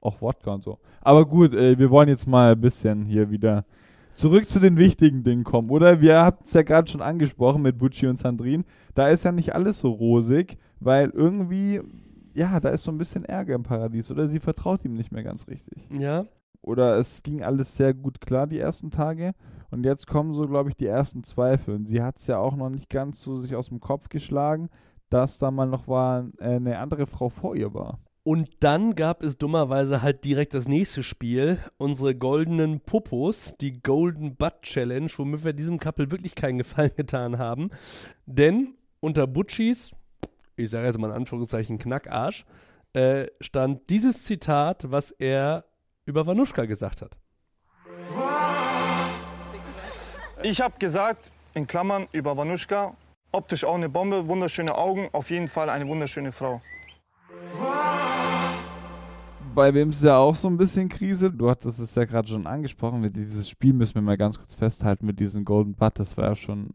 Auch 0.00 0.20
Wodka 0.20 0.54
und 0.54 0.64
so. 0.64 0.80
Aber 1.02 1.24
gut, 1.24 1.54
äh, 1.54 1.78
wir 1.78 1.90
wollen 1.90 2.08
jetzt 2.08 2.26
mal 2.26 2.52
ein 2.52 2.60
bisschen 2.60 3.04
hier 3.04 3.30
wieder 3.30 3.64
zurück 4.16 4.48
zu 4.50 4.58
den 4.58 4.76
wichtigen 4.76 5.22
Dingen 5.22 5.44
kommen, 5.44 5.70
oder? 5.70 6.00
Wir 6.00 6.22
hatten 6.24 6.44
es 6.46 6.52
ja 6.52 6.62
gerade 6.62 6.90
schon 6.90 7.02
angesprochen 7.02 7.62
mit 7.62 7.78
Bucci 7.78 8.06
und 8.06 8.18
Sandrin. 8.18 8.64
Da 8.94 9.08
ist 9.08 9.24
ja 9.24 9.32
nicht 9.32 9.54
alles 9.54 9.78
so 9.78 9.90
rosig, 9.90 10.58
weil 10.80 11.10
irgendwie, 11.10 11.80
ja, 12.34 12.58
da 12.60 12.70
ist 12.70 12.84
so 12.84 12.90
ein 12.90 12.98
bisschen 12.98 13.24
Ärger 13.24 13.54
im 13.54 13.62
Paradies, 13.62 14.10
oder? 14.10 14.28
Sie 14.28 14.40
vertraut 14.40 14.84
ihm 14.84 14.94
nicht 14.94 15.12
mehr 15.12 15.22
ganz 15.22 15.46
richtig. 15.48 15.86
Ja. 15.90 16.24
oder 16.62 16.96
es 16.98 17.22
ging 17.22 17.42
alles 17.44 17.76
sehr 17.76 17.94
gut 17.94 18.20
klar 18.20 18.46
die 18.48 18.58
ersten 18.58 18.90
Tage 18.90 19.34
und 19.70 19.84
jetzt 19.84 20.06
kommen 20.06 20.34
so, 20.34 20.46
glaube 20.48 20.70
ich, 20.70 20.76
die 20.76 20.86
ersten 20.86 21.22
Zweifel. 21.22 21.74
Und 21.76 21.86
sie 21.86 22.02
hat 22.02 22.18
es 22.18 22.26
ja 22.26 22.38
auch 22.38 22.56
noch 22.56 22.70
nicht 22.70 22.88
ganz 22.90 23.20
so 23.22 23.38
sich 23.38 23.54
aus 23.54 23.68
dem 23.68 23.80
Kopf 23.80 24.08
geschlagen, 24.08 24.68
dass 25.10 25.38
da 25.38 25.50
mal 25.50 25.66
noch 25.66 25.86
war, 25.88 26.26
äh, 26.38 26.56
eine 26.56 26.78
andere 26.78 27.06
Frau 27.06 27.28
vor 27.28 27.54
ihr 27.56 27.72
war. 27.74 27.98
Und 28.26 28.50
dann 28.58 28.96
gab 28.96 29.22
es 29.22 29.38
dummerweise 29.38 30.02
halt 30.02 30.24
direkt 30.24 30.52
das 30.52 30.66
nächste 30.66 31.04
Spiel, 31.04 31.60
unsere 31.78 32.16
goldenen 32.16 32.80
Popos, 32.80 33.54
die 33.60 33.80
Golden 33.80 34.34
Butt 34.34 34.62
Challenge, 34.62 35.08
womit 35.16 35.44
wir 35.44 35.52
diesem 35.52 35.78
Couple 35.78 36.10
wirklich 36.10 36.34
keinen 36.34 36.58
Gefallen 36.58 36.90
getan 36.96 37.38
haben. 37.38 37.70
Denn 38.24 38.74
unter 38.98 39.28
Butchis, 39.28 39.92
ich 40.56 40.70
sage 40.70 40.86
jetzt 40.86 40.98
mal 40.98 41.10
in 41.10 41.14
Anführungszeichen 41.18 41.78
Knackarsch, 41.78 42.44
äh, 42.94 43.28
stand 43.40 43.88
dieses 43.90 44.24
Zitat, 44.24 44.90
was 44.90 45.12
er 45.12 45.64
über 46.04 46.26
Vanuschka 46.26 46.64
gesagt 46.64 47.02
hat. 47.02 47.16
Ich 50.42 50.60
habe 50.60 50.74
gesagt, 50.80 51.30
in 51.54 51.68
Klammern 51.68 52.08
über 52.10 52.36
Vanuschka, 52.36 52.96
optisch 53.30 53.62
auch 53.62 53.76
eine 53.76 53.88
Bombe, 53.88 54.26
wunderschöne 54.26 54.74
Augen, 54.74 55.08
auf 55.12 55.30
jeden 55.30 55.46
Fall 55.46 55.70
eine 55.70 55.86
wunderschöne 55.86 56.32
Frau. 56.32 56.60
Bei 59.56 59.72
wem 59.74 59.88
es 59.88 60.02
ja 60.02 60.18
auch 60.18 60.36
so 60.36 60.48
ein 60.48 60.58
bisschen 60.58 60.88
Krise. 60.90 61.32
Du 61.32 61.48
hattest 61.50 61.80
es 61.80 61.94
ja 61.94 62.04
gerade 62.04 62.28
schon 62.28 62.46
angesprochen. 62.46 63.00
Mit 63.00 63.16
dieses 63.16 63.48
Spiel 63.48 63.72
müssen 63.72 63.94
wir 63.94 64.02
mal 64.02 64.18
ganz 64.18 64.38
kurz 64.38 64.54
festhalten 64.54 65.06
mit 65.06 65.18
diesem 65.18 65.44
Golden 65.44 65.74
Butt. 65.74 65.98
Das 65.98 66.16
war 66.16 66.26
ja 66.26 66.36
schon. 66.36 66.74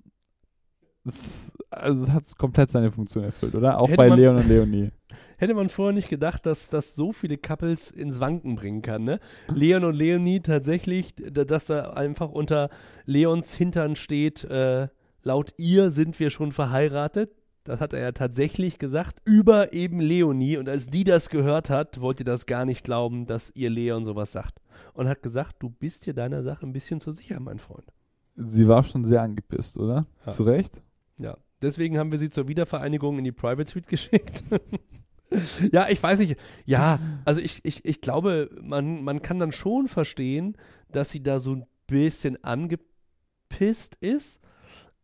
Das, 1.03 1.51
also 1.69 2.03
es 2.05 2.09
hat 2.09 2.37
komplett 2.37 2.69
seine 2.71 2.91
Funktion 2.91 3.23
erfüllt, 3.23 3.55
oder? 3.55 3.79
Auch 3.79 3.87
Hätte 3.87 3.97
bei 3.97 4.09
man- 4.09 4.19
Leon 4.19 4.35
und 4.35 4.47
Leonie. 4.47 4.89
Hätte 5.37 5.53
man 5.53 5.69
vorher 5.69 5.93
nicht 5.93 6.09
gedacht, 6.09 6.45
dass 6.45 6.69
das 6.69 6.95
so 6.95 7.11
viele 7.11 7.37
Couples 7.37 7.91
ins 7.91 8.19
Wanken 8.19 8.55
bringen 8.55 8.81
kann, 8.81 9.03
ne? 9.03 9.19
Leon 9.53 9.83
und 9.83 9.95
Leonie 9.95 10.39
tatsächlich, 10.39 11.13
dass 11.15 11.65
da 11.65 11.91
einfach 11.93 12.29
unter 12.29 12.69
Leons 13.05 13.53
Hintern 13.55 13.95
steht, 13.95 14.43
äh, 14.45 14.87
laut 15.23 15.53
ihr 15.57 15.91
sind 15.91 16.19
wir 16.19 16.29
schon 16.29 16.51
verheiratet. 16.51 17.31
Das 17.63 17.79
hat 17.79 17.93
er 17.93 17.99
ja 17.99 18.11
tatsächlich 18.11 18.79
gesagt, 18.79 19.21
über 19.23 19.73
eben 19.73 19.99
Leonie. 19.99 20.57
Und 20.57 20.67
als 20.67 20.87
die 20.87 21.03
das 21.03 21.29
gehört 21.29 21.69
hat, 21.69 22.01
wollte 22.01 22.23
das 22.23 22.45
gar 22.45 22.65
nicht 22.65 22.83
glauben, 22.83 23.27
dass 23.27 23.51
ihr 23.53 23.69
Leon 23.69 24.03
sowas 24.03 24.31
sagt. 24.31 24.59
Und 24.93 25.07
hat 25.07 25.21
gesagt, 25.21 25.57
du 25.59 25.69
bist 25.69 26.05
dir 26.05 26.13
deiner 26.13 26.41
Sache 26.43 26.65
ein 26.65 26.73
bisschen 26.73 26.99
zu 26.99 27.11
sicher, 27.11 27.39
mein 27.39 27.59
Freund. 27.59 27.93
Sie 28.35 28.67
war 28.67 28.83
schon 28.83 29.05
sehr 29.05 29.21
angepisst, 29.21 29.77
oder? 29.77 30.07
Ja. 30.25 30.31
Zu 30.31 30.43
Recht? 30.43 30.81
Ja, 31.17 31.37
deswegen 31.61 31.97
haben 31.97 32.11
wir 32.11 32.19
sie 32.19 32.29
zur 32.29 32.47
Wiedervereinigung 32.47 33.17
in 33.19 33.23
die 33.23 33.31
Private 33.31 33.69
Suite 33.69 33.87
geschickt. 33.87 34.43
ja, 35.71 35.87
ich 35.89 36.01
weiß 36.01 36.19
nicht. 36.19 36.37
Ja, 36.65 36.99
also 37.25 37.41
ich, 37.41 37.59
ich, 37.63 37.85
ich 37.85 38.01
glaube, 38.01 38.49
man, 38.61 39.03
man 39.03 39.21
kann 39.21 39.39
dann 39.39 39.51
schon 39.51 39.87
verstehen, 39.87 40.57
dass 40.91 41.11
sie 41.11 41.21
da 41.21 41.39
so 41.39 41.55
ein 41.55 41.65
bisschen 41.87 42.43
angepisst 42.43 43.95
ist, 43.99 44.39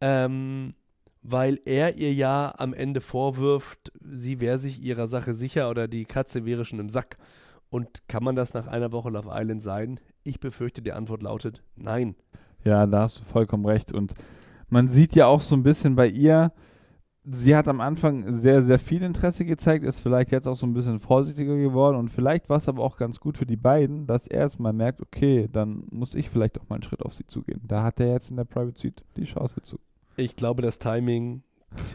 ähm, 0.01 0.73
weil 1.29 1.59
er 1.65 1.97
ihr 1.97 2.13
ja 2.13 2.53
am 2.57 2.73
Ende 2.73 3.01
vorwirft, 3.01 3.91
sie 4.01 4.39
wäre 4.39 4.57
sich 4.57 4.81
ihrer 4.81 5.07
Sache 5.07 5.33
sicher 5.33 5.69
oder 5.69 5.89
die 5.89 6.05
Katze 6.05 6.45
wäre 6.45 6.63
schon 6.63 6.79
im 6.79 6.89
Sack. 6.89 7.17
Und 7.69 8.07
kann 8.07 8.23
man 8.23 8.37
das 8.37 8.53
nach 8.53 8.67
einer 8.67 8.93
Woche 8.93 9.09
Love 9.09 9.29
Island 9.33 9.61
sein? 9.61 9.99
Ich 10.23 10.39
befürchte, 10.39 10.81
die 10.81 10.93
Antwort 10.93 11.23
lautet 11.23 11.63
nein. 11.75 12.15
Ja, 12.63 12.87
da 12.87 13.01
hast 13.01 13.19
du 13.19 13.23
vollkommen 13.25 13.65
recht. 13.65 13.91
Und 13.91 14.13
man 14.69 14.87
sieht 14.87 15.15
ja 15.15 15.27
auch 15.27 15.41
so 15.41 15.53
ein 15.55 15.63
bisschen 15.63 15.97
bei 15.97 16.07
ihr, 16.07 16.53
sie 17.25 17.57
hat 17.57 17.67
am 17.67 17.81
Anfang 17.81 18.31
sehr, 18.31 18.63
sehr 18.63 18.79
viel 18.79 19.03
Interesse 19.03 19.43
gezeigt, 19.43 19.83
ist 19.83 19.99
vielleicht 19.99 20.31
jetzt 20.31 20.47
auch 20.47 20.55
so 20.55 20.65
ein 20.65 20.73
bisschen 20.73 21.01
vorsichtiger 21.01 21.57
geworden 21.57 21.97
und 21.97 22.07
vielleicht 22.07 22.47
war 22.47 22.55
es 22.55 22.69
aber 22.69 22.83
auch 22.83 22.95
ganz 22.95 23.19
gut 23.19 23.37
für 23.37 23.45
die 23.45 23.57
beiden, 23.57 24.07
dass 24.07 24.27
er 24.27 24.43
jetzt 24.43 24.61
mal 24.61 24.71
merkt, 24.71 25.01
okay, 25.01 25.49
dann 25.51 25.83
muss 25.91 26.15
ich 26.15 26.29
vielleicht 26.29 26.57
auch 26.57 26.69
mal 26.69 26.75
einen 26.75 26.83
Schritt 26.83 27.03
auf 27.03 27.13
sie 27.13 27.27
zugehen. 27.27 27.59
Da 27.67 27.83
hat 27.83 27.99
er 27.99 28.13
jetzt 28.13 28.29
in 28.29 28.37
der 28.37 28.45
Private 28.45 28.79
Suite 28.79 29.03
die 29.17 29.25
Chance 29.25 29.61
zu. 29.61 29.77
Ich 30.19 30.35
glaube, 30.35 30.63
das 30.63 30.79
Timing, 30.79 31.43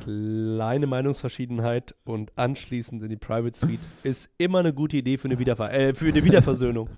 kleine 0.00 0.87
Meinungsverschiedenheit 0.87 1.97
und 2.05 2.31
anschließend 2.37 3.02
in 3.02 3.09
die 3.09 3.17
Private 3.17 3.59
Suite 3.59 3.81
ist 4.05 4.31
immer 4.38 4.61
eine 4.61 4.73
gute 4.73 4.97
Idee 4.97 5.19
für 5.19 5.26
eine, 5.26 5.41
Wiederver 5.41 5.73
äh, 5.73 5.93
für 5.93 6.07
eine 6.07 6.23
Wiederversöhnung. 6.23 6.88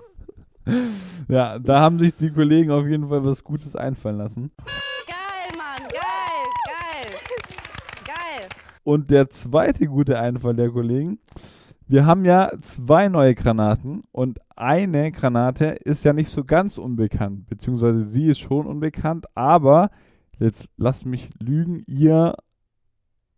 Ja, 1.28 1.58
da 1.58 1.80
haben 1.80 1.98
sich 1.98 2.14
die 2.14 2.30
Kollegen 2.30 2.70
auf 2.70 2.86
jeden 2.86 3.08
Fall 3.08 3.24
was 3.24 3.42
Gutes 3.42 3.74
einfallen 3.74 4.18
lassen. 4.18 4.50
Geil, 5.06 5.56
Mann, 5.56 5.88
geil, 5.88 6.50
geil, 6.66 7.10
geil. 8.04 8.48
Und 8.82 9.10
der 9.10 9.30
zweite 9.30 9.86
gute 9.86 10.18
Einfall 10.18 10.54
der 10.54 10.68
Kollegen, 10.68 11.18
wir 11.86 12.04
haben 12.04 12.26
ja 12.26 12.50
zwei 12.60 13.08
neue 13.08 13.34
Granaten 13.34 14.04
und 14.12 14.40
eine 14.56 15.10
Granate 15.10 15.64
ist 15.84 16.04
ja 16.04 16.12
nicht 16.12 16.28
so 16.28 16.44
ganz 16.44 16.76
unbekannt, 16.76 17.46
beziehungsweise 17.46 18.02
sie 18.02 18.26
ist 18.26 18.40
schon 18.40 18.66
unbekannt, 18.66 19.24
aber 19.34 19.90
jetzt 20.38 20.68
lasst 20.76 21.06
mich 21.06 21.30
lügen, 21.40 21.84
ihr 21.86 22.34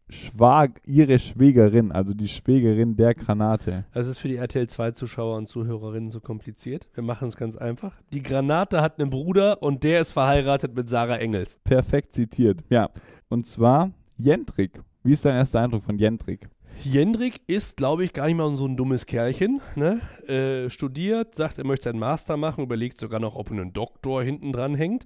Schwag, 0.08 0.80
ihre 0.84 1.18
Schwägerin, 1.18 1.90
also 1.90 2.14
die 2.14 2.28
Schwägerin 2.28 2.96
der 2.96 3.14
Granate. 3.14 3.86
Das 3.92 4.06
ist 4.06 4.18
für 4.18 4.28
die 4.28 4.36
RTL 4.36 4.68
2 4.68 4.92
Zuschauer 4.92 5.36
und 5.36 5.48
Zuhörerinnen 5.48 6.10
so 6.10 6.20
kompliziert. 6.20 6.86
Wir 6.94 7.02
machen 7.02 7.26
es 7.26 7.36
ganz 7.36 7.56
einfach. 7.56 7.92
Die 8.12 8.22
Granate 8.22 8.82
hat 8.82 9.00
einen 9.00 9.10
Bruder 9.10 9.62
und 9.62 9.82
der 9.82 10.00
ist 10.00 10.12
verheiratet 10.12 10.76
mit 10.76 10.88
Sarah 10.88 11.16
Engels. 11.16 11.58
Perfekt 11.64 12.12
zitiert. 12.12 12.60
Ja, 12.70 12.90
und 13.28 13.46
zwar 13.48 13.90
Jendrik. 14.16 14.80
Wie 15.02 15.12
ist 15.12 15.24
dein 15.24 15.34
erster 15.34 15.60
Eindruck 15.60 15.82
von 15.82 15.98
Jendrik? 15.98 16.48
Jendrik 16.82 17.40
ist, 17.46 17.76
glaube 17.76 18.04
ich, 18.04 18.12
gar 18.12 18.26
nicht 18.26 18.36
mal 18.36 18.54
so 18.56 18.66
ein 18.66 18.76
dummes 18.76 19.06
Kerlchen. 19.06 19.60
Ne? 19.74 20.00
Äh, 20.28 20.70
studiert, 20.70 21.34
sagt, 21.34 21.58
er 21.58 21.66
möchte 21.66 21.84
seinen 21.84 21.98
Master 21.98 22.36
machen, 22.36 22.62
überlegt 22.62 22.98
sogar 22.98 23.18
noch, 23.18 23.34
ob 23.34 23.50
er 23.50 23.58
einen 23.58 23.72
Doktor 23.72 24.22
hinten 24.22 24.52
dran 24.52 24.74
hängt. 24.74 25.04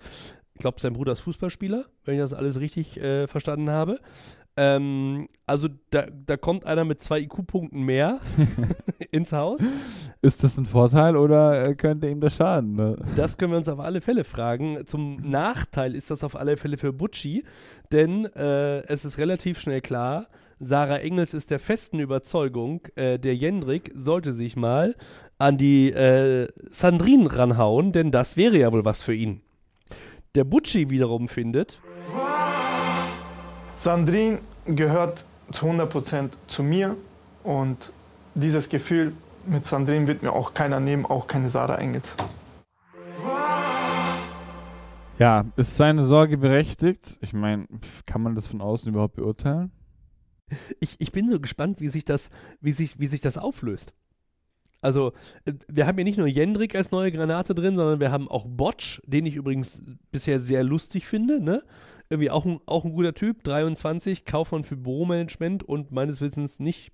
Ich 0.61 0.63
glaube, 0.63 0.79
sein 0.79 0.93
Bruder 0.93 1.13
ist 1.13 1.21
Fußballspieler, 1.21 1.87
wenn 2.05 2.17
ich 2.17 2.21
das 2.21 2.35
alles 2.35 2.61
richtig 2.61 3.01
äh, 3.01 3.27
verstanden 3.27 3.71
habe. 3.71 3.99
Ähm, 4.59 5.27
also 5.47 5.69
da, 5.89 6.05
da 6.27 6.37
kommt 6.37 6.67
einer 6.67 6.85
mit 6.85 7.01
zwei 7.01 7.21
IQ-Punkten 7.21 7.81
mehr 7.81 8.21
ins 9.11 9.33
Haus. 9.33 9.63
Ist 10.21 10.45
das 10.45 10.59
ein 10.59 10.67
Vorteil 10.67 11.17
oder 11.17 11.67
äh, 11.67 11.75
könnte 11.75 12.11
ihm 12.11 12.21
das 12.21 12.35
schaden? 12.37 12.75
Ne? 12.75 12.99
Das 13.17 13.39
können 13.39 13.53
wir 13.53 13.57
uns 13.57 13.69
auf 13.69 13.81
alle 13.81 14.03
Fälle 14.03 14.23
fragen. 14.23 14.83
Zum 14.85 15.23
Nachteil 15.23 15.95
ist 15.95 16.11
das 16.11 16.23
auf 16.23 16.37
alle 16.37 16.59
Fälle 16.59 16.77
für 16.77 16.93
Butchi, 16.93 17.43
denn 17.91 18.27
äh, 18.27 18.81
es 18.81 19.07
ist 19.07 19.17
relativ 19.17 19.61
schnell 19.61 19.81
klar, 19.81 20.27
Sarah 20.59 20.99
Engels 20.99 21.33
ist 21.33 21.51
der 21.51 21.59
festen 21.59 22.01
Überzeugung, 22.01 22.83
äh, 22.97 23.19
der 23.19 23.35
Jendrik 23.35 23.93
sollte 23.95 24.35
sich 24.35 24.57
mal 24.57 24.95
an 25.39 25.57
die 25.57 25.91
äh, 25.91 26.49
Sandrine 26.69 27.35
ranhauen, 27.35 27.93
denn 27.93 28.11
das 28.11 28.37
wäre 28.37 28.59
ja 28.59 28.71
wohl 28.71 28.85
was 28.85 29.01
für 29.01 29.15
ihn. 29.15 29.41
Der 30.37 30.45
Butchi 30.45 30.91
wiederum 30.91 31.27
findet, 31.27 31.81
Sandrine 33.77 34.39
gehört 34.65 35.25
zu 35.51 35.67
100% 35.67 36.31
zu 36.47 36.63
mir 36.63 36.97
und 37.43 37.93
dieses 38.37 38.69
Gefühl 38.69 39.13
mit 39.47 39.67
Sandrine 39.67 40.07
wird 40.07 40.23
mir 40.23 40.33
auch 40.33 40.55
keiner 40.55 40.79
nehmen, 40.79 41.05
auch 41.05 41.27
keine 41.27 41.51
Sarah 41.51 41.77
Engels. 41.79 42.15
Ja, 45.19 45.47
ist 45.57 45.77
seine 45.77 46.05
Sorge 46.05 46.39
berechtigt? 46.39 47.19
Ich 47.21 47.33
meine, 47.33 47.67
kann 48.07 48.23
man 48.23 48.37
das 48.37 48.47
von 48.47 48.61
außen 48.61 48.89
überhaupt 48.89 49.17
beurteilen? 49.17 49.73
ich, 50.81 50.97
ich 50.99 51.13
bin 51.13 51.29
so 51.29 51.41
gespannt, 51.41 51.81
wie 51.81 51.89
sich 51.89 52.05
das, 52.05 52.31
wie 52.61 52.73
sich, 52.73 52.99
wie 52.99 53.07
sich 53.07 53.21
das 53.21 53.39
auflöst. 53.39 53.93
Also, 54.81 55.13
äh, 55.45 55.53
wir 55.69 55.87
haben 55.87 55.99
ja 55.99 56.05
nicht 56.05 56.19
nur 56.19 56.27
Jendrik 56.27 56.75
als 56.75 56.91
neue 56.91 57.13
Granate 57.13 57.55
drin, 57.55 57.77
sondern 57.77 58.01
wir 58.01 58.11
haben 58.11 58.29
auch 58.29 58.47
Botsch, 58.47 59.01
den 59.07 59.27
ich 59.27 59.35
übrigens 59.35 59.83
bisher 60.11 60.39
sehr 60.41 60.65
lustig 60.65 61.07
finde, 61.07 61.41
ne? 61.41 61.63
Irgendwie 62.09 62.31
auch 62.31 62.45
ein, 62.45 62.61
auch 62.67 62.85
ein 62.85 62.93
guter 62.93 63.15
Typ, 63.15 63.45
23, 63.45 64.25
Kaufmann 64.25 64.65
für 64.65 64.77
Büromanagement 64.77 65.63
und 65.63 65.93
meines 65.93 66.21
Wissens 66.21 66.59
nicht 66.59 66.93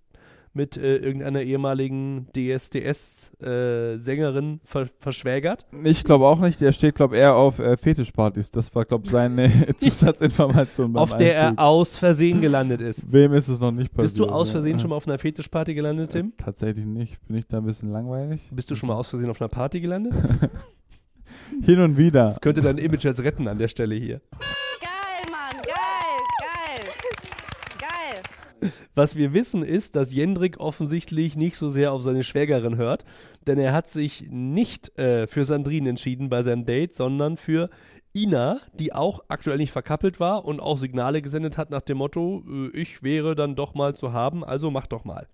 mit 0.57 0.77
äh, 0.77 0.97
irgendeiner 0.97 1.43
ehemaligen 1.43 2.27
DSDS-Sängerin 2.35 4.55
äh, 4.55 4.59
ver 4.67 4.89
verschwägert. 4.99 5.67
Ich 5.85 6.03
glaube 6.03 6.27
auch 6.27 6.41
nicht. 6.41 6.61
Der 6.61 6.73
steht, 6.73 6.97
glaube 6.97 7.17
eher 7.17 7.37
auf 7.37 7.59
äh, 7.59 7.77
Fetischpartys. 7.77 8.51
Das 8.51 8.75
war, 8.75 8.85
glaube 8.85 9.05
ich, 9.05 9.13
seine 9.13 9.67
Zusatzinformation 9.79 10.95
beim 10.95 11.03
Auf 11.03 11.17
der 11.17 11.49
Einzug. 11.49 11.59
er 11.59 11.65
aus 11.65 11.97
Versehen 11.97 12.41
gelandet 12.41 12.81
ist. 12.81 13.13
Wem 13.13 13.33
ist 13.35 13.49
es 13.49 13.61
noch 13.61 13.71
nicht 13.71 13.93
passiert? 13.93 14.05
Bist 14.05 14.19
du 14.19 14.27
aus 14.27 14.51
Versehen 14.51 14.73
ja. 14.73 14.79
schon 14.81 14.91
mal 14.91 14.97
auf 14.97 15.07
einer 15.07 15.19
Fetischparty 15.19 15.75
gelandet, 15.75 16.11
Tim? 16.11 16.29
Äh, 16.29 16.33
Tatsächlich 16.43 16.87
nicht. 16.87 17.25
Bin 17.27 17.37
ich 17.37 17.47
da 17.47 17.59
ein 17.59 17.67
bisschen 17.67 17.93
langweilig? 17.93 18.41
Bist 18.51 18.71
du 18.71 18.77
schon 18.77 18.89
mal 18.89 18.97
aus 18.97 19.11
Versehen 19.11 19.31
auf 19.31 19.41
einer 19.41 19.49
Party 19.49 19.81
gelandet? 19.81 20.15
Hin 21.63 21.79
und 21.81 21.97
wieder. 21.97 22.25
Das 22.25 22.41
könnte 22.41 22.61
dein 22.61 22.79
Image 22.79 23.05
jetzt 23.05 23.23
retten 23.23 23.47
an 23.47 23.59
der 23.59 23.69
Stelle 23.69 23.95
hier. 23.95 24.21
Geil, 24.81 25.23
Mann, 25.31 25.63
geil, 25.63 26.19
geil, 26.41 26.81
geil. 27.79 28.23
Was 28.95 29.17
wir 29.17 29.35
wissen 29.35 29.63
ist, 29.63 29.97
dass 29.97 30.15
Jendrik 30.15 30.59
offensichtlich 30.59 31.37
nicht 31.37 31.57
so 31.57 31.69
sehr 31.69 31.93
auf 31.93 32.03
seine 32.03 32.25
Schwägerin 32.25 32.77
hört, 32.77 33.05
denn 33.47 33.59
er 33.59 33.73
hat 33.73 33.89
sich 33.89 34.27
nicht 34.31 34.99
äh, 34.99 35.27
für 35.27 35.45
Sandrine 35.45 35.91
entschieden 35.91 36.29
bei 36.29 36.43
seinem 36.43 36.65
Date, 36.65 36.95
sondern 36.95 37.37
für 37.37 37.69
Ina, 38.17 38.61
die 38.73 38.95
auch 38.95 39.21
aktuell 39.29 39.59
nicht 39.59 39.73
verkappelt 39.73 40.21
war 40.21 40.47
und 40.47 40.61
auch 40.61 40.79
Signale 40.79 41.21
gesendet 41.21 41.59
hat 41.59 41.71
nach 41.71 41.83
dem 41.83 41.99
Motto, 41.99 42.45
äh, 42.49 42.69
ich 42.71 43.03
wäre 43.03 43.35
dann 43.35 43.57
doch 43.57 43.75
mal 43.75 43.95
zu 43.95 44.13
haben, 44.13 44.43
also 44.43 44.71
mach 44.71 44.87
doch 44.87 45.05
mal. 45.05 45.27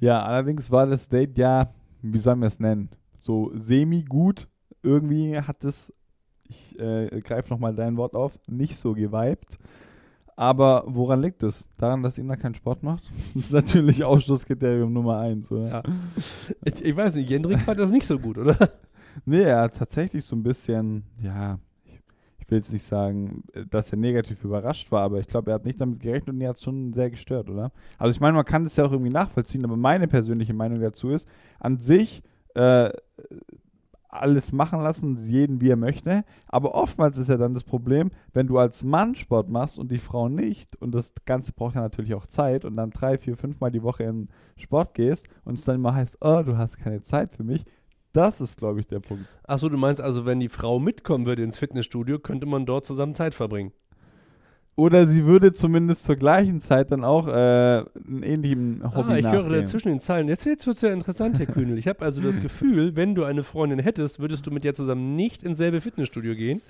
Ja, 0.00 0.22
allerdings 0.22 0.70
war 0.70 0.86
das 0.86 1.08
Date 1.08 1.38
ja, 1.38 1.70
wie 2.02 2.18
sollen 2.18 2.40
wir 2.40 2.48
es 2.48 2.58
nennen, 2.58 2.88
so 3.16 3.52
semi-gut. 3.54 4.48
Irgendwie 4.82 5.38
hat 5.38 5.62
es, 5.62 5.92
ich 6.48 6.78
äh, 6.80 7.20
greife 7.20 7.50
nochmal 7.50 7.74
dein 7.74 7.96
Wort 7.96 8.14
auf, 8.14 8.32
nicht 8.48 8.76
so 8.76 8.94
geweibt. 8.94 9.58
Aber 10.40 10.84
woran 10.86 11.20
liegt 11.20 11.42
es? 11.42 11.68
Daran, 11.76 12.02
dass 12.02 12.16
Ina 12.16 12.34
keinen 12.34 12.54
Sport 12.54 12.82
macht? 12.82 13.04
Das 13.34 13.44
ist 13.44 13.52
natürlich 13.52 14.02
Ausschlusskriterium 14.02 14.90
Nummer 14.90 15.18
eins, 15.18 15.52
oder? 15.52 15.68
Ja. 15.68 15.82
Ich, 16.64 16.82
ich 16.82 16.96
weiß 16.96 17.16
nicht, 17.16 17.28
Jendrik 17.28 17.58
fand 17.58 17.78
das 17.78 17.90
nicht 17.90 18.06
so 18.06 18.18
gut, 18.18 18.38
oder? 18.38 18.56
Nee, 19.26 19.42
er 19.42 19.62
hat 19.62 19.76
tatsächlich 19.76 20.24
so 20.24 20.34
ein 20.34 20.42
bisschen, 20.42 21.02
ja, 21.20 21.58
ich, 21.84 22.00
ich 22.38 22.50
will 22.50 22.58
jetzt 22.58 22.72
nicht 22.72 22.84
sagen, 22.84 23.42
dass 23.68 23.92
er 23.92 23.98
negativ 23.98 24.42
überrascht 24.42 24.90
war, 24.90 25.02
aber 25.02 25.18
ich 25.18 25.26
glaube, 25.26 25.50
er 25.50 25.56
hat 25.56 25.66
nicht 25.66 25.80
damit 25.80 26.00
gerechnet 26.00 26.34
und 26.34 26.40
er 26.40 26.50
hat 26.50 26.56
es 26.56 26.62
schon 26.62 26.94
sehr 26.94 27.10
gestört, 27.10 27.50
oder? 27.50 27.70
Also 27.98 28.12
ich 28.12 28.20
meine, 28.20 28.34
man 28.34 28.46
kann 28.46 28.64
das 28.64 28.76
ja 28.76 28.86
auch 28.86 28.92
irgendwie 28.92 29.12
nachvollziehen, 29.12 29.64
aber 29.64 29.76
meine 29.76 30.08
persönliche 30.08 30.54
Meinung 30.54 30.80
dazu 30.80 31.10
ist, 31.10 31.28
an 31.58 31.80
sich 31.80 32.22
äh, 32.54 32.90
alles 34.10 34.52
machen 34.52 34.80
lassen, 34.82 35.16
jeden 35.16 35.60
wie 35.60 35.70
er 35.70 35.76
möchte, 35.76 36.24
aber 36.48 36.74
oftmals 36.74 37.18
ist 37.18 37.28
ja 37.28 37.36
dann 37.36 37.54
das 37.54 37.64
Problem, 37.64 38.10
wenn 38.32 38.46
du 38.46 38.58
als 38.58 38.82
Mann 38.84 39.14
Sport 39.14 39.48
machst 39.48 39.78
und 39.78 39.90
die 39.90 39.98
Frau 39.98 40.28
nicht 40.28 40.76
und 40.76 40.92
das 40.92 41.14
Ganze 41.26 41.52
braucht 41.52 41.76
ja 41.76 41.80
natürlich 41.80 42.14
auch 42.14 42.26
Zeit 42.26 42.64
und 42.64 42.76
dann 42.76 42.90
drei, 42.90 43.18
vier, 43.18 43.36
fünfmal 43.36 43.70
die 43.70 43.82
Woche 43.82 44.04
in 44.04 44.28
Sport 44.56 44.94
gehst 44.94 45.28
und 45.44 45.58
es 45.58 45.64
dann 45.64 45.76
immer 45.76 45.94
heißt, 45.94 46.18
oh, 46.20 46.42
du 46.42 46.58
hast 46.58 46.78
keine 46.78 47.02
Zeit 47.02 47.32
für 47.32 47.44
mich, 47.44 47.64
das 48.12 48.40
ist, 48.40 48.58
glaube 48.58 48.80
ich, 48.80 48.86
der 48.86 49.00
Punkt. 49.00 49.24
Achso, 49.44 49.68
du 49.68 49.76
meinst 49.76 50.00
also, 50.00 50.26
wenn 50.26 50.40
die 50.40 50.48
Frau 50.48 50.80
mitkommen 50.80 51.26
würde 51.26 51.42
ins 51.42 51.58
Fitnessstudio, 51.58 52.18
könnte 52.18 52.46
man 52.46 52.66
dort 52.66 52.84
zusammen 52.84 53.14
Zeit 53.14 53.34
verbringen. 53.34 53.72
Oder 54.76 55.06
sie 55.06 55.26
würde 55.26 55.52
zumindest 55.52 56.04
zur 56.04 56.16
gleichen 56.16 56.60
Zeit 56.60 56.90
dann 56.90 57.04
auch 57.04 57.26
äh, 57.28 57.30
einen 57.30 58.22
ähnlichen 58.22 58.82
Hobby 58.94 59.12
ah, 59.12 59.16
ich 59.18 59.26
höre 59.26 59.42
da 59.42 59.48
nachgehen. 59.48 59.66
zwischen 59.66 59.88
den 59.88 60.00
Zeilen. 60.00 60.28
Jetzt, 60.28 60.46
jetzt 60.46 60.66
wird 60.66 60.76
es 60.76 60.82
ja 60.82 60.92
interessant, 60.92 61.38
Herr 61.38 61.46
Kühnel. 61.46 61.76
Ich 61.76 61.86
habe 61.86 62.02
also 62.02 62.22
das 62.22 62.40
Gefühl, 62.42 62.96
wenn 62.96 63.14
du 63.14 63.24
eine 63.24 63.42
Freundin 63.42 63.78
hättest, 63.78 64.20
würdest 64.20 64.46
du 64.46 64.50
mit 64.50 64.64
der 64.64 64.72
zusammen 64.72 65.16
nicht 65.16 65.42
ins 65.42 65.58
selbe 65.58 65.80
Fitnessstudio 65.80 66.34
gehen. 66.34 66.62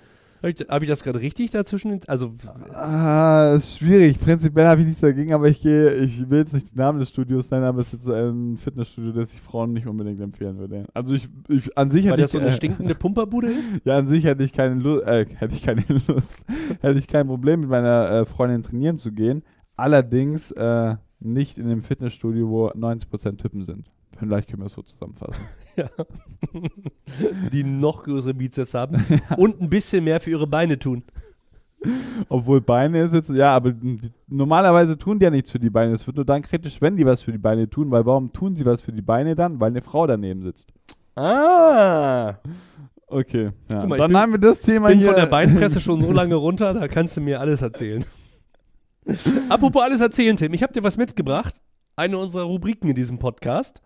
Habe 0.43 0.51
ich, 0.53 0.61
hab 0.69 0.83
ich 0.83 0.89
das 0.89 1.03
gerade 1.03 1.21
richtig 1.21 1.51
dazwischen? 1.51 2.01
Also, 2.07 2.33
Ah, 2.73 3.55
ist 3.57 3.77
schwierig. 3.77 4.19
Prinzipiell 4.19 4.67
habe 4.67 4.81
ich 4.81 4.87
nichts 4.87 5.03
dagegen, 5.03 5.35
aber 5.35 5.49
ich 5.49 5.61
gehe, 5.61 5.93
ich 5.97 6.31
will 6.31 6.39
jetzt 6.39 6.55
nicht 6.55 6.71
den 6.71 6.79
Namen 6.79 6.99
des 6.99 7.11
Studios 7.11 7.51
nennen, 7.51 7.65
aber 7.65 7.81
es 7.81 7.89
ist 7.93 8.05
jetzt 8.07 8.09
ein 8.09 8.57
Fitnessstudio, 8.57 9.13
das 9.13 9.35
ich 9.35 9.41
Frauen 9.41 9.75
nicht 9.75 9.87
unbedingt 9.87 10.21
empfehlen 10.21 10.59
würde. 10.59 10.87
Also 10.95 11.13
ich, 11.13 11.29
ich 11.49 11.77
an 11.77 11.91
sich 11.91 12.05
weil 12.05 12.13
hätte 12.13 12.23
das 12.23 12.31
ich, 12.31 12.33
so 12.33 12.39
eine 12.39 12.49
äh, 12.49 12.53
stinkende 12.53 12.95
Pumperbude 12.95 13.49
ist? 13.51 13.73
ja, 13.85 13.99
an 13.99 14.09
sich 14.09 14.25
hätte 14.25 14.43
ich 14.43 14.53
keine 14.53 14.77
Lust, 14.77 15.07
äh, 15.07 15.27
hätte 15.27 15.55
ich 15.55 15.63
keine 15.63 15.85
Lust, 16.07 16.39
hätte 16.81 16.99
ich 16.99 17.07
kein 17.07 17.27
Problem 17.27 17.61
mit 17.61 17.69
meiner 17.69 18.11
äh, 18.11 18.25
Freundin 18.25 18.63
trainieren 18.63 18.97
zu 18.97 19.13
gehen. 19.13 19.43
Allerdings 19.77 20.51
äh, 20.53 20.97
nicht 21.21 21.59
in 21.59 21.69
dem 21.69 21.83
Fitnessstudio, 21.83 22.49
wo 22.49 22.69
90% 22.69 23.37
Typen 23.37 23.63
sind. 23.63 23.91
Vielleicht 24.21 24.49
können 24.49 24.62
wir 24.62 24.67
es 24.67 24.73
so 24.75 24.83
zusammenfassen. 24.83 25.45
Ja. 25.77 25.89
Die 27.53 27.65
noch 27.65 28.03
größere 28.03 28.35
Bizeps 28.35 28.75
haben 28.75 29.05
und 29.39 29.61
ein 29.62 29.71
bisschen 29.71 30.05
mehr 30.05 30.21
für 30.21 30.31
ihre 30.31 30.47
Beine 30.47 30.79
tun. 30.79 31.05
Obwohl 32.29 32.61
Beine 32.61 33.03
ist 33.05 33.15
jetzt, 33.15 33.31
ja, 33.31 33.55
aber 33.55 33.73
die, 33.73 33.99
normalerweise 34.29 34.99
tun 34.99 35.19
die 35.19 35.25
ja 35.25 35.31
nichts 35.31 35.50
für 35.50 35.59
die 35.61 35.71
Beine. 35.71 35.93
Es 35.95 36.07
wird 36.07 36.17
nur 36.17 36.27
dann 36.27 36.43
kritisch, 36.43 36.81
wenn 36.83 36.97
die 36.97 37.07
was 37.07 37.23
für 37.23 37.33
die 37.33 37.39
Beine 37.39 37.71
tun, 37.71 37.91
weil 37.91 38.05
warum 38.05 38.33
tun 38.33 38.57
sie 38.57 38.67
was 38.67 38.81
für 38.83 38.93
die 38.93 39.00
Beine 39.00 39.35
dann? 39.37 39.59
Weil 39.61 39.71
eine 39.71 39.81
Frau 39.81 40.07
daneben 40.07 40.43
sitzt. 40.43 40.73
Ah! 41.17 42.35
Okay, 43.07 43.50
ja. 43.71 43.87
Mal, 43.87 43.95
ich 43.97 44.00
dann 44.03 44.11
bin- 44.11 44.17
haben 44.21 44.33
wir 44.33 44.39
das 44.39 44.61
Thema 44.61 44.89
Bin 44.89 44.99
hier. 44.99 45.09
von 45.09 45.17
der 45.17 45.27
Beinpresse 45.31 45.81
schon 45.81 46.03
so 46.03 46.12
lange 46.12 46.35
runter, 46.35 46.75
da 46.75 46.89
kannst 46.89 47.17
du 47.17 47.21
mir 47.23 47.41
alles 47.41 47.62
erzählen. 47.62 48.05
Apropos 49.49 49.83
alles 49.83 50.00
erzählen, 50.00 50.37
Tim, 50.37 50.53
ich 50.53 50.62
habe 50.62 50.73
dir 50.73 50.83
was 50.83 50.97
mitgebracht. 50.97 51.62
Eine 51.97 52.19
unserer 52.19 52.43
Rubriken 52.45 52.89
in 52.91 52.95
diesem 52.97 53.19
Podcast. 53.19 53.81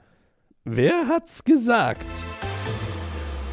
Wer 0.66 1.08
hat's 1.08 1.44
gesagt? 1.44 2.06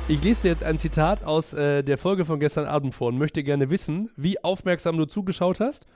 Ich 0.08 0.24
lese 0.24 0.44
dir 0.44 0.48
jetzt 0.48 0.64
ein 0.64 0.78
Zitat 0.78 1.26
aus 1.26 1.52
äh, 1.52 1.84
der 1.84 1.98
Folge 1.98 2.24
von 2.24 2.40
gestern 2.40 2.68
Abend 2.68 2.96
vor 2.96 3.10
und 3.10 3.18
möchte 3.18 3.44
gerne 3.44 3.70
wissen, 3.70 4.10
wie 4.16 4.42
aufmerksam 4.42 4.96
du 4.96 5.04
zugeschaut 5.04 5.60
hast. 5.60 5.88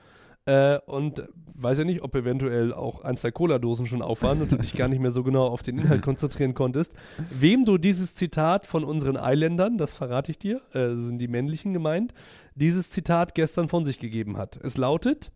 Äh, 0.44 0.78
und 0.84 1.26
weiß 1.54 1.78
ja 1.78 1.84
nicht, 1.84 2.02
ob 2.02 2.14
eventuell 2.14 2.74
auch 2.74 3.02
ein, 3.02 3.16
zwei 3.16 3.30
Cola-Dosen 3.30 3.86
schon 3.86 4.02
auf 4.02 4.20
waren 4.20 4.42
und 4.42 4.52
du 4.52 4.56
dich 4.58 4.74
gar 4.74 4.88
nicht 4.88 5.00
mehr 5.00 5.10
so 5.10 5.22
genau 5.22 5.46
auf 5.46 5.62
den 5.62 5.78
Inhalt 5.78 6.02
konzentrieren 6.02 6.52
konntest. 6.52 6.92
Wem 7.30 7.64
du 7.64 7.78
dieses 7.78 8.14
Zitat 8.14 8.66
von 8.66 8.84
unseren 8.84 9.16
Eiländern, 9.16 9.78
das 9.78 9.94
verrate 9.94 10.30
ich 10.30 10.38
dir, 10.38 10.60
äh, 10.74 10.96
sind 10.96 11.18
die 11.18 11.28
männlichen 11.28 11.72
gemeint, 11.72 12.12
dieses 12.56 12.90
Zitat 12.90 13.34
gestern 13.34 13.70
von 13.70 13.86
sich 13.86 13.98
gegeben 14.00 14.36
hat. 14.36 14.58
Es 14.62 14.76
lautet: 14.76 15.32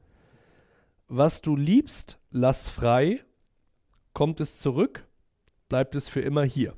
Was 1.09 1.41
du 1.41 1.57
liebst, 1.57 2.19
lass 2.31 2.69
frei. 2.69 3.21
Kommt 4.13 4.41
es 4.41 4.59
zurück, 4.59 5.07
bleibt 5.71 5.95
es 5.95 6.11
für 6.11 6.21
immer 6.21 6.43
hier. 6.43 6.75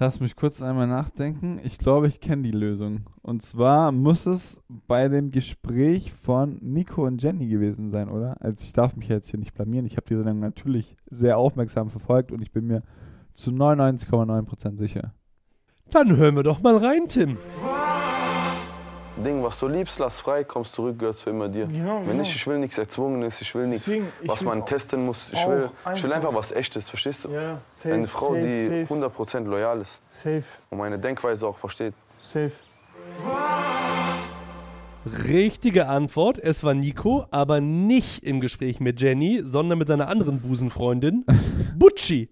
Lass 0.00 0.18
mich 0.18 0.34
kurz 0.34 0.60
einmal 0.60 0.88
nachdenken. 0.88 1.60
Ich 1.62 1.78
glaube, 1.78 2.08
ich 2.08 2.20
kenne 2.20 2.42
die 2.42 2.50
Lösung. 2.50 3.06
Und 3.22 3.42
zwar 3.42 3.92
muss 3.92 4.26
es 4.26 4.60
bei 4.68 5.08
dem 5.08 5.30
Gespräch 5.30 6.12
von 6.12 6.58
Nico 6.60 7.06
und 7.06 7.22
Jenny 7.22 7.46
gewesen 7.46 7.88
sein, 7.88 8.08
oder? 8.10 8.36
Also 8.40 8.64
ich 8.64 8.72
darf 8.72 8.96
mich 8.96 9.08
jetzt 9.08 9.30
hier 9.30 9.38
nicht 9.38 9.54
blamieren. 9.54 9.86
Ich 9.86 9.96
habe 9.96 10.06
die 10.08 10.16
Sendung 10.16 10.40
natürlich 10.40 10.96
sehr 11.08 11.38
aufmerksam 11.38 11.88
verfolgt 11.90 12.32
und 12.32 12.42
ich 12.42 12.50
bin 12.50 12.66
mir 12.66 12.82
zu 13.34 13.50
99,9% 13.50 14.76
sicher. 14.76 15.14
Dann 15.90 16.16
hören 16.16 16.34
wir 16.34 16.42
doch 16.42 16.60
mal 16.60 16.76
rein, 16.76 17.06
Tim. 17.06 17.38
Ding, 19.16 19.42
was 19.44 19.58
du 19.60 19.68
liebst, 19.68 20.00
lass 20.00 20.18
frei, 20.20 20.42
kommst 20.42 20.74
zurück, 20.74 20.98
gehört 20.98 21.16
für 21.16 21.30
immer 21.30 21.48
dir. 21.48 21.66
Genau, 21.66 21.98
Wenn 22.00 22.06
genau. 22.08 22.18
nicht, 22.20 22.34
ich 22.34 22.46
will 22.48 22.58
nichts 22.58 22.76
Erzwungenes, 22.78 23.40
ich 23.40 23.54
will 23.54 23.68
nichts, 23.68 23.84
Deswegen, 23.84 24.08
ich 24.20 24.28
was 24.28 24.40
will 24.40 24.48
man 24.48 24.66
testen 24.66 25.04
muss. 25.06 25.30
Ich 25.32 25.46
will, 25.46 25.70
ich 25.94 26.02
will 26.02 26.12
einfach- 26.12 26.28
einfach 26.30 26.34
was 26.34 26.50
Echtes, 26.50 26.90
verstehst 26.90 27.24
du? 27.24 27.28
Ja, 27.30 27.60
safe, 27.70 27.94
Eine 27.94 28.08
Frau, 28.08 28.34
safe, 28.34 28.40
die 28.40 28.64
safe, 28.64 28.86
100% 28.94 29.44
loyal 29.44 29.80
ist 29.82 30.00
safe, 30.10 30.42
und 30.70 30.78
meine 30.78 30.98
Denkweise 30.98 31.46
auch 31.46 31.56
versteht. 31.56 31.94
safe. 32.18 32.50
Richtige 35.28 35.86
Antwort. 35.88 36.38
Es 36.38 36.64
war 36.64 36.74
Nico, 36.74 37.26
aber 37.30 37.60
nicht 37.60 38.24
im 38.24 38.40
Gespräch 38.40 38.80
mit 38.80 39.00
Jenny, 39.00 39.42
sondern 39.44 39.78
mit 39.78 39.86
seiner 39.88 40.08
anderen 40.08 40.40
Busenfreundin, 40.40 41.24
Butchi. 41.78 42.30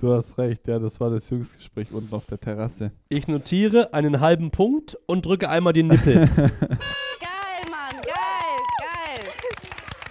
Du 0.00 0.12
hast 0.14 0.38
recht, 0.38 0.66
ja, 0.66 0.78
das 0.78 0.98
war 0.98 1.10
das 1.10 1.28
Jungsgespräch 1.28 1.92
unten 1.92 2.14
auf 2.14 2.24
der 2.26 2.40
Terrasse. 2.40 2.90
Ich 3.10 3.28
notiere 3.28 3.92
einen 3.92 4.20
halben 4.20 4.50
Punkt 4.50 4.96
und 5.06 5.26
drücke 5.26 5.48
einmal 5.50 5.74
den 5.74 5.88
Nippel. 5.88 6.14
Geil, 6.36 6.48
Mann, 7.70 8.00
geil, 8.02 9.24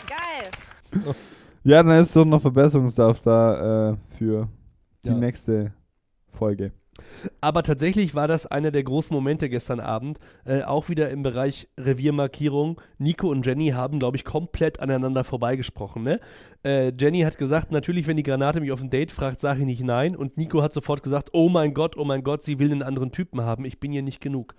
geil, 0.07 0.51
geil. 1.01 1.15
Ja, 1.63 1.81
dann 1.81 2.01
ist 2.03 2.15
doch 2.15 2.25
noch 2.25 2.39
Verbesserungsdarf 2.41 3.19
da 3.21 3.91
äh, 3.91 3.97
für 4.17 4.47
die 5.03 5.07
Ja. 5.09 5.15
nächste 5.15 5.73
Folge. 6.33 6.71
Aber 7.41 7.63
tatsächlich 7.63 8.15
war 8.15 8.27
das 8.27 8.45
einer 8.45 8.71
der 8.71 8.83
großen 8.83 9.13
Momente 9.13 9.49
gestern 9.49 9.79
Abend. 9.79 10.19
Äh, 10.45 10.63
auch 10.63 10.89
wieder 10.89 11.09
im 11.09 11.23
Bereich 11.23 11.67
Reviermarkierung. 11.77 12.79
Nico 12.97 13.29
und 13.29 13.45
Jenny 13.45 13.69
haben, 13.69 13.99
glaube 13.99 14.17
ich, 14.17 14.25
komplett 14.25 14.79
aneinander 14.79 15.23
vorbeigesprochen. 15.23 16.03
Ne? 16.03 16.19
Äh, 16.63 16.91
Jenny 16.97 17.21
hat 17.21 17.37
gesagt, 17.37 17.71
natürlich, 17.71 18.07
wenn 18.07 18.17
die 18.17 18.23
Granate 18.23 18.61
mich 18.61 18.71
auf 18.71 18.81
ein 18.81 18.89
Date 18.89 19.11
fragt, 19.11 19.39
sage 19.39 19.61
ich 19.61 19.65
nicht 19.65 19.83
nein. 19.83 20.15
Und 20.15 20.37
Nico 20.37 20.61
hat 20.61 20.73
sofort 20.73 21.03
gesagt, 21.03 21.29
oh 21.33 21.49
mein 21.49 21.73
Gott, 21.73 21.97
oh 21.97 22.05
mein 22.05 22.23
Gott, 22.23 22.43
sie 22.43 22.59
will 22.59 22.71
einen 22.71 22.83
anderen 22.83 23.11
Typen 23.11 23.41
haben. 23.41 23.65
Ich 23.65 23.79
bin 23.79 23.93
ihr 23.93 24.03
nicht 24.03 24.21
genug. 24.21 24.55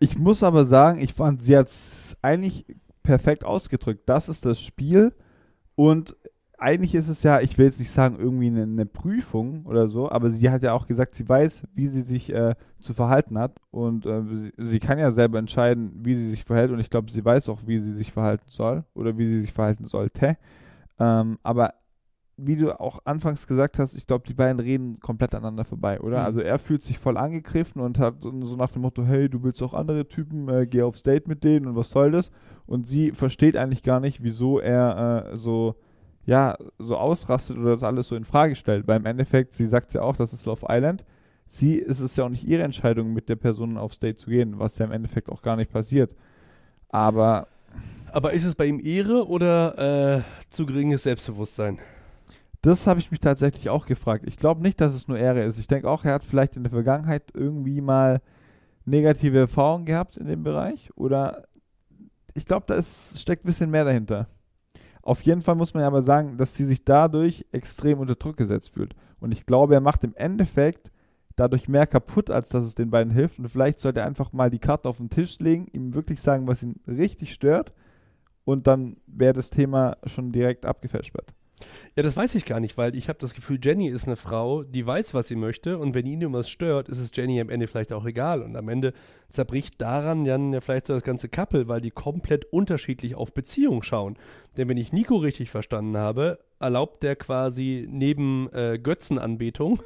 Ich 0.00 0.18
muss 0.18 0.42
aber 0.42 0.64
sagen, 0.64 1.00
ich 1.00 1.14
fand, 1.14 1.44
sie 1.44 1.56
hat 1.56 1.68
es 1.68 2.16
eigentlich 2.22 2.66
perfekt 3.02 3.44
ausgedrückt. 3.44 4.02
Das 4.06 4.28
ist 4.28 4.44
das 4.44 4.60
Spiel 4.60 5.12
und 5.74 6.16
eigentlich 6.62 6.94
ist 6.94 7.08
es 7.08 7.22
ja, 7.22 7.40
ich 7.40 7.58
will 7.58 7.66
jetzt 7.66 7.80
nicht 7.80 7.90
sagen, 7.90 8.16
irgendwie 8.18 8.46
eine, 8.46 8.62
eine 8.62 8.86
Prüfung 8.86 9.66
oder 9.66 9.88
so, 9.88 10.10
aber 10.10 10.30
sie 10.30 10.48
hat 10.48 10.62
ja 10.62 10.72
auch 10.72 10.86
gesagt, 10.86 11.14
sie 11.14 11.28
weiß, 11.28 11.64
wie 11.74 11.88
sie 11.88 12.02
sich 12.02 12.32
äh, 12.32 12.54
zu 12.78 12.94
verhalten 12.94 13.38
hat 13.38 13.58
und 13.70 14.06
äh, 14.06 14.22
sie, 14.22 14.52
sie 14.56 14.78
kann 14.78 14.98
ja 14.98 15.10
selber 15.10 15.38
entscheiden, 15.38 15.92
wie 16.04 16.14
sie 16.14 16.30
sich 16.30 16.44
verhält 16.44 16.70
und 16.70 16.78
ich 16.78 16.88
glaube, 16.88 17.10
sie 17.10 17.24
weiß 17.24 17.48
auch, 17.48 17.60
wie 17.66 17.80
sie 17.80 17.92
sich 17.92 18.12
verhalten 18.12 18.46
soll 18.48 18.84
oder 18.94 19.18
wie 19.18 19.26
sie 19.26 19.40
sich 19.40 19.52
verhalten 19.52 19.84
sollte. 19.84 20.36
Ähm, 20.98 21.38
aber 21.42 21.74
wie 22.36 22.56
du 22.56 22.78
auch 22.80 23.00
anfangs 23.04 23.46
gesagt 23.46 23.78
hast, 23.78 23.94
ich 23.94 24.06
glaube, 24.06 24.24
die 24.26 24.34
beiden 24.34 24.60
reden 24.60 24.98
komplett 25.00 25.34
aneinander 25.34 25.64
vorbei, 25.64 26.00
oder? 26.00 26.20
Mhm. 26.20 26.24
Also 26.24 26.40
er 26.40 26.58
fühlt 26.58 26.82
sich 26.82 26.98
voll 26.98 27.16
angegriffen 27.16 27.80
und 27.80 27.98
hat 27.98 28.22
so, 28.22 28.32
so 28.46 28.56
nach 28.56 28.70
dem 28.70 28.82
Motto, 28.82 29.04
hey, 29.04 29.28
du 29.28 29.42
willst 29.42 29.62
auch 29.62 29.74
andere 29.74 30.08
Typen, 30.08 30.48
äh, 30.48 30.66
geh 30.66 30.82
aufs 30.82 31.02
Date 31.02 31.28
mit 31.28 31.44
denen 31.44 31.66
und 31.66 31.76
was 31.76 31.90
soll 31.90 32.10
das? 32.10 32.30
Und 32.66 32.86
sie 32.86 33.12
versteht 33.12 33.56
eigentlich 33.56 33.82
gar 33.82 34.00
nicht, 34.00 34.22
wieso 34.22 34.58
er 34.58 35.32
äh, 35.32 35.36
so, 35.36 35.76
ja, 36.26 36.56
so 36.78 36.96
ausrastet 36.96 37.58
oder 37.58 37.70
das 37.72 37.82
alles 37.82 38.08
so 38.08 38.16
in 38.16 38.24
Frage 38.24 38.56
stellt. 38.56 38.86
Weil 38.86 39.00
im 39.00 39.06
Endeffekt, 39.06 39.54
sie 39.54 39.66
sagt 39.66 39.94
ja 39.94 40.02
auch, 40.02 40.16
das 40.16 40.32
ist 40.32 40.46
Love 40.46 40.66
Island. 40.68 41.04
Sie, 41.46 41.80
es 41.82 42.00
ist 42.00 42.16
ja 42.16 42.24
auch 42.24 42.28
nicht 42.30 42.44
ihre 42.44 42.62
Entscheidung, 42.62 43.12
mit 43.12 43.28
der 43.28 43.36
Person 43.36 43.76
aufs 43.76 43.98
Date 44.00 44.18
zu 44.18 44.30
gehen, 44.30 44.58
was 44.58 44.78
ja 44.78 44.86
im 44.86 44.92
Endeffekt 44.92 45.28
auch 45.28 45.42
gar 45.42 45.56
nicht 45.56 45.72
passiert. 45.72 46.14
Aber 46.88 47.48
Aber 48.12 48.32
ist 48.32 48.44
es 48.44 48.54
bei 48.54 48.66
ihm 48.66 48.80
Ehre 48.82 49.26
oder 49.26 50.18
äh, 50.18 50.22
zu 50.48 50.66
geringes 50.66 51.04
Selbstbewusstsein? 51.04 51.78
Das 52.62 52.86
habe 52.86 53.00
ich 53.00 53.10
mich 53.10 53.20
tatsächlich 53.20 53.70
auch 53.70 53.86
gefragt. 53.86 54.24
Ich 54.26 54.36
glaube 54.36 54.62
nicht, 54.62 54.80
dass 54.80 54.94
es 54.94 55.08
nur 55.08 55.18
Ehre 55.18 55.42
ist. 55.42 55.58
Ich 55.58 55.66
denke 55.66 55.88
auch, 55.90 56.04
er 56.04 56.14
hat 56.14 56.24
vielleicht 56.24 56.56
in 56.56 56.62
der 56.62 56.70
Vergangenheit 56.72 57.24
irgendwie 57.34 57.80
mal 57.80 58.20
negative 58.84 59.38
Erfahrungen 59.38 59.86
gehabt 59.86 60.16
in 60.16 60.26
dem 60.26 60.42
Bereich. 60.44 60.90
Oder 60.96 61.44
ich 62.34 62.46
glaube, 62.46 62.66
da 62.68 62.74
ist, 62.74 63.20
steckt 63.20 63.44
ein 63.44 63.48
bisschen 63.48 63.70
mehr 63.70 63.84
dahinter. 63.84 64.28
Auf 65.02 65.22
jeden 65.22 65.42
Fall 65.42 65.56
muss 65.56 65.74
man 65.74 65.82
ja 65.82 65.88
aber 65.88 66.02
sagen, 66.02 66.36
dass 66.36 66.54
sie 66.54 66.64
sich 66.64 66.84
dadurch 66.84 67.44
extrem 67.50 67.98
unter 67.98 68.14
Druck 68.14 68.36
gesetzt 68.36 68.72
fühlt. 68.72 68.94
Und 69.20 69.32
ich 69.32 69.46
glaube, 69.46 69.74
er 69.74 69.80
macht 69.80 70.04
im 70.04 70.14
Endeffekt 70.14 70.92
dadurch 71.34 71.68
mehr 71.68 71.86
kaputt, 71.86 72.30
als 72.30 72.50
dass 72.50 72.64
es 72.64 72.74
den 72.74 72.90
beiden 72.90 73.12
hilft. 73.12 73.38
Und 73.38 73.48
vielleicht 73.48 73.80
sollte 73.80 74.00
er 74.00 74.06
einfach 74.06 74.32
mal 74.32 74.50
die 74.50 74.58
Karte 74.58 74.88
auf 74.88 74.98
den 74.98 75.10
Tisch 75.10 75.38
legen, 75.40 75.66
ihm 75.72 75.94
wirklich 75.94 76.20
sagen, 76.20 76.46
was 76.46 76.62
ihn 76.62 76.80
richtig 76.86 77.32
stört. 77.32 77.72
Und 78.44 78.66
dann 78.66 78.96
wäre 79.06 79.32
das 79.32 79.50
Thema 79.50 79.96
schon 80.04 80.32
direkt 80.32 80.66
abgefälscht. 80.66 81.12
Ja, 81.96 82.02
das 82.02 82.16
weiß 82.16 82.34
ich 82.34 82.44
gar 82.44 82.60
nicht, 82.60 82.76
weil 82.76 82.94
ich 82.96 83.08
habe 83.08 83.18
das 83.18 83.34
Gefühl, 83.34 83.58
Jenny 83.62 83.88
ist 83.88 84.06
eine 84.06 84.16
Frau, 84.16 84.62
die 84.62 84.86
weiß, 84.86 85.14
was 85.14 85.28
sie 85.28 85.36
möchte 85.36 85.78
und 85.78 85.94
wenn 85.94 86.06
ihn 86.06 86.20
irgendwas 86.20 86.48
stört, 86.48 86.88
ist 86.88 86.98
es 86.98 87.10
Jenny 87.14 87.40
am 87.40 87.50
Ende 87.50 87.66
vielleicht 87.66 87.92
auch 87.92 88.06
egal 88.06 88.42
und 88.42 88.56
am 88.56 88.68
Ende 88.68 88.92
zerbricht 89.28 89.80
daran 89.80 90.24
dann 90.24 90.52
ja 90.52 90.60
vielleicht 90.60 90.86
so 90.86 90.94
das 90.94 91.02
ganze 91.02 91.28
Couple, 91.28 91.68
weil 91.68 91.80
die 91.80 91.90
komplett 91.90 92.44
unterschiedlich 92.52 93.14
auf 93.14 93.32
Beziehung 93.32 93.82
schauen. 93.82 94.16
Denn 94.56 94.68
wenn 94.68 94.76
ich 94.76 94.92
Nico 94.92 95.16
richtig 95.16 95.50
verstanden 95.50 95.96
habe, 95.96 96.38
erlaubt 96.60 97.02
der 97.02 97.16
quasi 97.16 97.86
neben 97.90 98.48
äh, 98.52 98.78
Götzenanbetung 98.78 99.80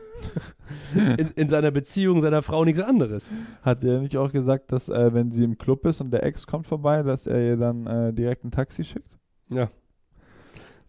in, 1.17 1.29
in 1.29 1.49
seiner 1.49 1.71
Beziehung 1.71 2.21
seiner 2.21 2.43
Frau 2.43 2.65
nichts 2.65 2.81
anderes. 2.81 3.31
Hat 3.63 3.83
er 3.83 4.01
nicht 4.01 4.17
auch 4.17 4.33
gesagt, 4.33 4.73
dass 4.73 4.89
äh, 4.89 5.15
wenn 5.15 5.31
sie 5.31 5.45
im 5.45 5.59
Club 5.59 5.87
ist 5.87 6.01
und 6.01 6.11
der 6.11 6.23
Ex 6.23 6.47
kommt 6.47 6.67
vorbei, 6.67 7.03
dass 7.03 7.27
er 7.27 7.41
ihr 7.41 7.57
dann 7.57 7.87
äh, 7.87 8.13
direkt 8.13 8.45
ein 8.45 8.51
Taxi 8.51 8.85
schickt? 8.85 9.17
Ja. 9.49 9.71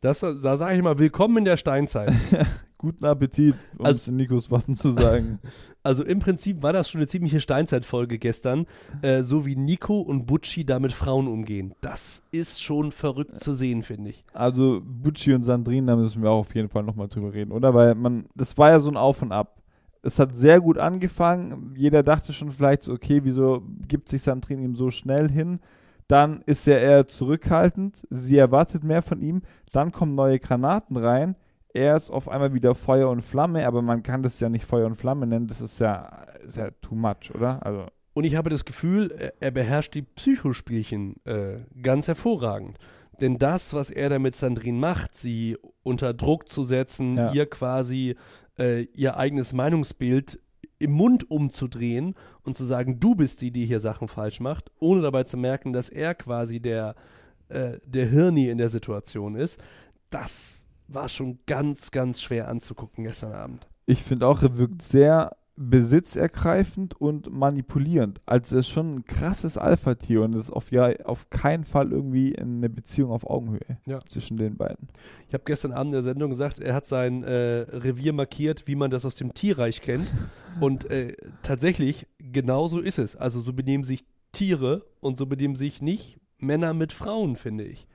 Das, 0.01 0.19
da 0.19 0.57
sage 0.57 0.75
ich 0.75 0.83
mal, 0.83 0.99
willkommen 0.99 1.37
in 1.37 1.45
der 1.45 1.57
Steinzeit. 1.57 2.13
Guten 2.77 3.05
Appetit, 3.05 3.55
um 3.79 3.85
Also- 3.85 3.97
es 3.97 4.07
in 4.07 4.15
Nikos 4.17 4.51
Worten 4.51 4.75
zu 4.75 4.91
sagen. 4.91 5.39
Also 5.83 6.03
im 6.03 6.19
Prinzip 6.19 6.63
war 6.63 6.73
das 6.73 6.89
schon 6.89 6.99
eine 6.99 7.07
ziemliche 7.07 7.39
Steinzeitfolge 7.39 8.19
gestern, 8.19 8.65
äh, 9.03 9.21
so 9.21 9.45
wie 9.45 9.55
Nico 9.55 10.01
und 10.01 10.25
Butchi 10.25 10.65
da 10.65 10.79
mit 10.79 10.91
Frauen 10.91 11.29
umgehen. 11.29 11.73
Das 11.79 12.23
ist 12.31 12.61
schon 12.61 12.91
verrückt 12.91 13.39
zu 13.39 13.53
sehen, 13.55 13.83
finde 13.83 14.09
ich. 14.09 14.25
Also 14.33 14.81
Bucci 14.83 15.33
und 15.33 15.43
Sandrine, 15.43 15.87
da 15.87 15.95
müssen 15.95 16.21
wir 16.21 16.29
auch 16.29 16.39
auf 16.39 16.53
jeden 16.53 16.67
Fall 16.67 16.83
nochmal 16.83 17.07
drüber 17.07 17.33
reden, 17.33 17.53
oder? 17.53 17.73
Weil 17.73 17.95
man, 17.95 18.25
das 18.35 18.57
war 18.57 18.71
ja 18.71 18.81
so 18.81 18.89
ein 18.91 18.97
Auf 18.97 19.21
und 19.21 19.31
Ab. 19.31 19.61
Es 20.01 20.19
hat 20.19 20.35
sehr 20.35 20.59
gut 20.59 20.77
angefangen. 20.77 21.73
Jeder 21.77 22.03
dachte 22.03 22.33
schon 22.33 22.49
vielleicht 22.49 22.89
okay, 22.89 23.21
wieso 23.23 23.63
gibt 23.87 24.09
sich 24.09 24.21
Sandrine 24.23 24.63
ihm 24.63 24.75
so 24.75 24.91
schnell 24.91 25.31
hin? 25.31 25.61
Dann 26.07 26.41
ist 26.45 26.67
er 26.67 26.79
eher 26.81 27.07
zurückhaltend. 27.07 28.07
Sie 28.09 28.37
erwartet 28.37 28.83
mehr 28.83 29.01
von 29.01 29.21
ihm. 29.21 29.41
Dann 29.71 29.91
kommen 29.91 30.15
neue 30.15 30.39
Granaten 30.39 30.95
rein. 30.97 31.35
Er 31.73 31.95
ist 31.95 32.09
auf 32.09 32.29
einmal 32.29 32.53
wieder 32.53 32.73
Feuer 32.75 33.09
und 33.09 33.21
Flamme, 33.21 33.67
aber 33.67 33.81
man 33.81 34.01
kann 34.03 34.23
das 34.23 34.39
ja 34.39 34.49
nicht 34.49 34.65
Feuer 34.65 34.87
und 34.87 34.95
Flamme 34.95 35.27
nennen. 35.27 35.47
Das 35.47 35.61
ist 35.61 35.79
ja, 35.79 36.23
ist 36.45 36.57
ja 36.57 36.71
too 36.81 36.95
much, 36.95 37.33
oder? 37.35 37.63
Also, 37.65 37.85
Und 38.13 38.23
ich 38.23 38.35
habe 38.35 38.49
das 38.49 38.65
Gefühl, 38.65 39.11
er, 39.17 39.33
er 39.39 39.51
beherrscht 39.51 39.93
die 39.93 40.01
Psychospielchen 40.01 41.17
äh, 41.25 41.57
ganz 41.81 42.07
hervorragend. 42.07 42.77
Denn 43.19 43.37
das, 43.37 43.73
was 43.73 43.89
er 43.89 44.09
da 44.09 44.19
mit 44.19 44.35
Sandrine 44.35 44.77
macht, 44.77 45.13
sie 45.15 45.57
unter 45.83 46.13
Druck 46.13 46.47
zu 46.47 46.63
setzen, 46.63 47.17
Ja. 47.17 47.31
ihr 47.33 47.47
quasi 47.49 48.15
äh, 48.57 48.83
ihr 48.93 49.17
eigenes 49.17 49.53
Meinungsbild 49.53 50.39
im 50.79 50.91
Mund 50.91 51.29
umzudrehen 51.29 52.15
und 52.43 52.55
zu 52.55 52.65
sagen, 52.65 52.99
du 52.99 53.15
bist 53.15 53.41
die, 53.41 53.51
die 53.51 53.65
hier 53.65 53.79
Sachen 53.79 54.07
falsch 54.07 54.39
macht, 54.39 54.71
ohne 54.79 55.01
dabei 55.01 55.23
zu 55.23 55.37
merken, 55.37 55.73
dass 55.73 55.89
er 55.89 56.15
quasi 56.15 56.59
der, 56.59 56.95
äh, 57.49 57.79
der 57.85 58.07
Hirni 58.07 58.49
in 58.49 58.57
der 58.57 58.69
Situation 58.69 59.35
ist, 59.35 59.59
das 60.09 60.65
war 60.87 61.09
schon 61.09 61.39
ganz, 61.45 61.91
ganz 61.91 62.21
schwer 62.21 62.47
anzugucken 62.47 63.03
gestern 63.03 63.33
Abend. 63.33 63.67
Ich 63.85 64.03
finde 64.03 64.27
auch, 64.27 64.41
er 64.41 64.57
wirkt 64.57 64.81
sehr 64.81 65.35
besitzergreifend 65.57 66.99
und 67.01 67.31
manipulierend. 67.33 68.21
Also 68.25 68.57
ist 68.57 68.69
schon 68.69 68.95
ein 68.95 69.05
krasses 69.05 69.57
Alpha-Tier 69.57 70.21
und 70.21 70.33
ist 70.33 70.51
auf, 70.51 70.71
ja, 70.71 70.89
auf 71.05 71.29
keinen 71.29 71.63
Fall 71.63 71.91
irgendwie 71.91 72.37
eine 72.37 72.69
Beziehung 72.69 73.11
auf 73.11 73.27
Augenhöhe 73.29 73.77
Ja. 73.85 73.99
zwischen 74.07 74.37
den 74.37 74.55
beiden. 74.55 74.87
Ich 75.27 75.33
habe 75.33 75.43
gestern 75.45 75.71
Abend 75.71 75.87
in 75.89 75.93
der 75.93 76.03
Sendung 76.03 76.29
gesagt, 76.29 76.59
er 76.59 76.73
hat 76.75 76.85
sein 76.85 77.23
äh, 77.23 77.65
Revier 77.71 78.13
markiert, 78.13 78.67
wie 78.67 78.75
man 78.75 78.91
das 78.91 79.05
aus 79.05 79.15
dem 79.15 79.33
Tierreich 79.33 79.81
kennt. 79.81 80.07
Und 80.59 80.89
äh, 80.89 81.13
tatsächlich, 81.41 82.07
genauso 82.19 82.79
ist 82.79 82.99
es. 82.99 83.15
Also 83.15 83.41
so 83.41 83.53
benehmen 83.53 83.83
sich 83.83 84.05
Tiere 84.31 84.85
und 84.99 85.17
so 85.17 85.25
benehmen 85.25 85.55
sich 85.55 85.81
nicht 85.81 86.19
Männer 86.37 86.73
mit 86.73 86.93
Frauen, 86.93 87.35
finde 87.35 87.63
ich. 87.63 87.87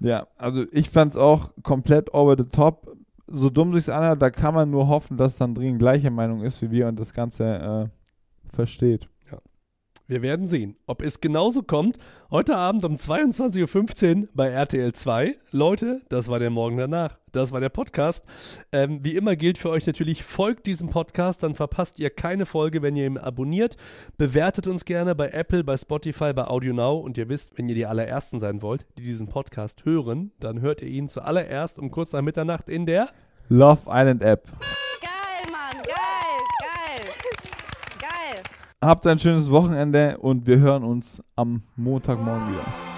Ja, 0.00 0.26
also 0.36 0.64
ich 0.72 0.90
fand 0.90 1.12
es 1.12 1.16
auch 1.16 1.50
komplett 1.62 2.12
over 2.12 2.36
the 2.36 2.44
top. 2.50 2.91
So 3.34 3.48
dumm 3.48 3.72
sich's 3.72 3.88
anhört, 3.88 4.20
da 4.20 4.28
kann 4.30 4.52
man 4.52 4.70
nur 4.70 4.88
hoffen, 4.88 5.16
dass 5.16 5.38
Sandrine 5.38 5.78
gleiche 5.78 6.10
Meinung 6.10 6.42
ist 6.42 6.60
wie 6.60 6.70
wir 6.70 6.86
und 6.86 7.00
das 7.00 7.14
Ganze 7.14 7.44
äh, 7.44 8.54
versteht. 8.54 9.08
Wir 10.12 10.20
werden 10.20 10.46
sehen, 10.46 10.76
ob 10.84 11.00
es 11.00 11.22
genauso 11.22 11.62
kommt. 11.62 11.96
Heute 12.30 12.54
Abend 12.54 12.84
um 12.84 12.96
22.15 12.96 14.20
Uhr 14.24 14.28
bei 14.34 14.50
RTL 14.50 14.92
2. 14.92 15.38
Leute, 15.52 16.02
das 16.10 16.28
war 16.28 16.38
der 16.38 16.50
Morgen 16.50 16.76
danach. 16.76 17.16
Das 17.32 17.50
war 17.50 17.60
der 17.60 17.70
Podcast. 17.70 18.26
Ähm, 18.72 19.02
wie 19.02 19.16
immer 19.16 19.36
gilt 19.36 19.56
für 19.56 19.70
euch 19.70 19.86
natürlich, 19.86 20.22
folgt 20.22 20.66
diesem 20.66 20.90
Podcast, 20.90 21.42
dann 21.42 21.54
verpasst 21.54 21.98
ihr 21.98 22.10
keine 22.10 22.44
Folge, 22.44 22.82
wenn 22.82 22.94
ihr 22.94 23.06
ihn 23.06 23.16
abonniert. 23.16 23.78
Bewertet 24.18 24.66
uns 24.66 24.84
gerne 24.84 25.14
bei 25.14 25.30
Apple, 25.30 25.64
bei 25.64 25.78
Spotify, 25.78 26.34
bei 26.34 26.46
Audio 26.46 26.74
Now. 26.74 26.98
Und 26.98 27.16
ihr 27.16 27.30
wisst, 27.30 27.56
wenn 27.56 27.70
ihr 27.70 27.74
die 27.74 27.86
allerersten 27.86 28.38
sein 28.38 28.60
wollt, 28.60 28.84
die 28.98 29.04
diesen 29.04 29.28
Podcast 29.28 29.86
hören, 29.86 30.32
dann 30.40 30.60
hört 30.60 30.82
ihr 30.82 30.88
ihn 30.88 31.08
zuallererst 31.08 31.78
um 31.78 31.90
kurz 31.90 32.12
nach 32.12 32.20
Mitternacht 32.20 32.68
in 32.68 32.84
der 32.84 33.08
Love 33.48 33.80
Island 33.86 34.20
App. 34.20 34.46
Geil, 35.00 35.50
Mann, 35.50 35.82
geil, 35.82 36.42
geil. 36.60 37.14
Geil. 37.98 38.42
Habt 38.84 39.06
ein 39.06 39.20
schönes 39.20 39.48
Wochenende 39.48 40.18
und 40.18 40.44
wir 40.48 40.58
hören 40.58 40.82
uns 40.82 41.22
am 41.36 41.62
Montagmorgen 41.76 42.48
wieder. 42.50 42.91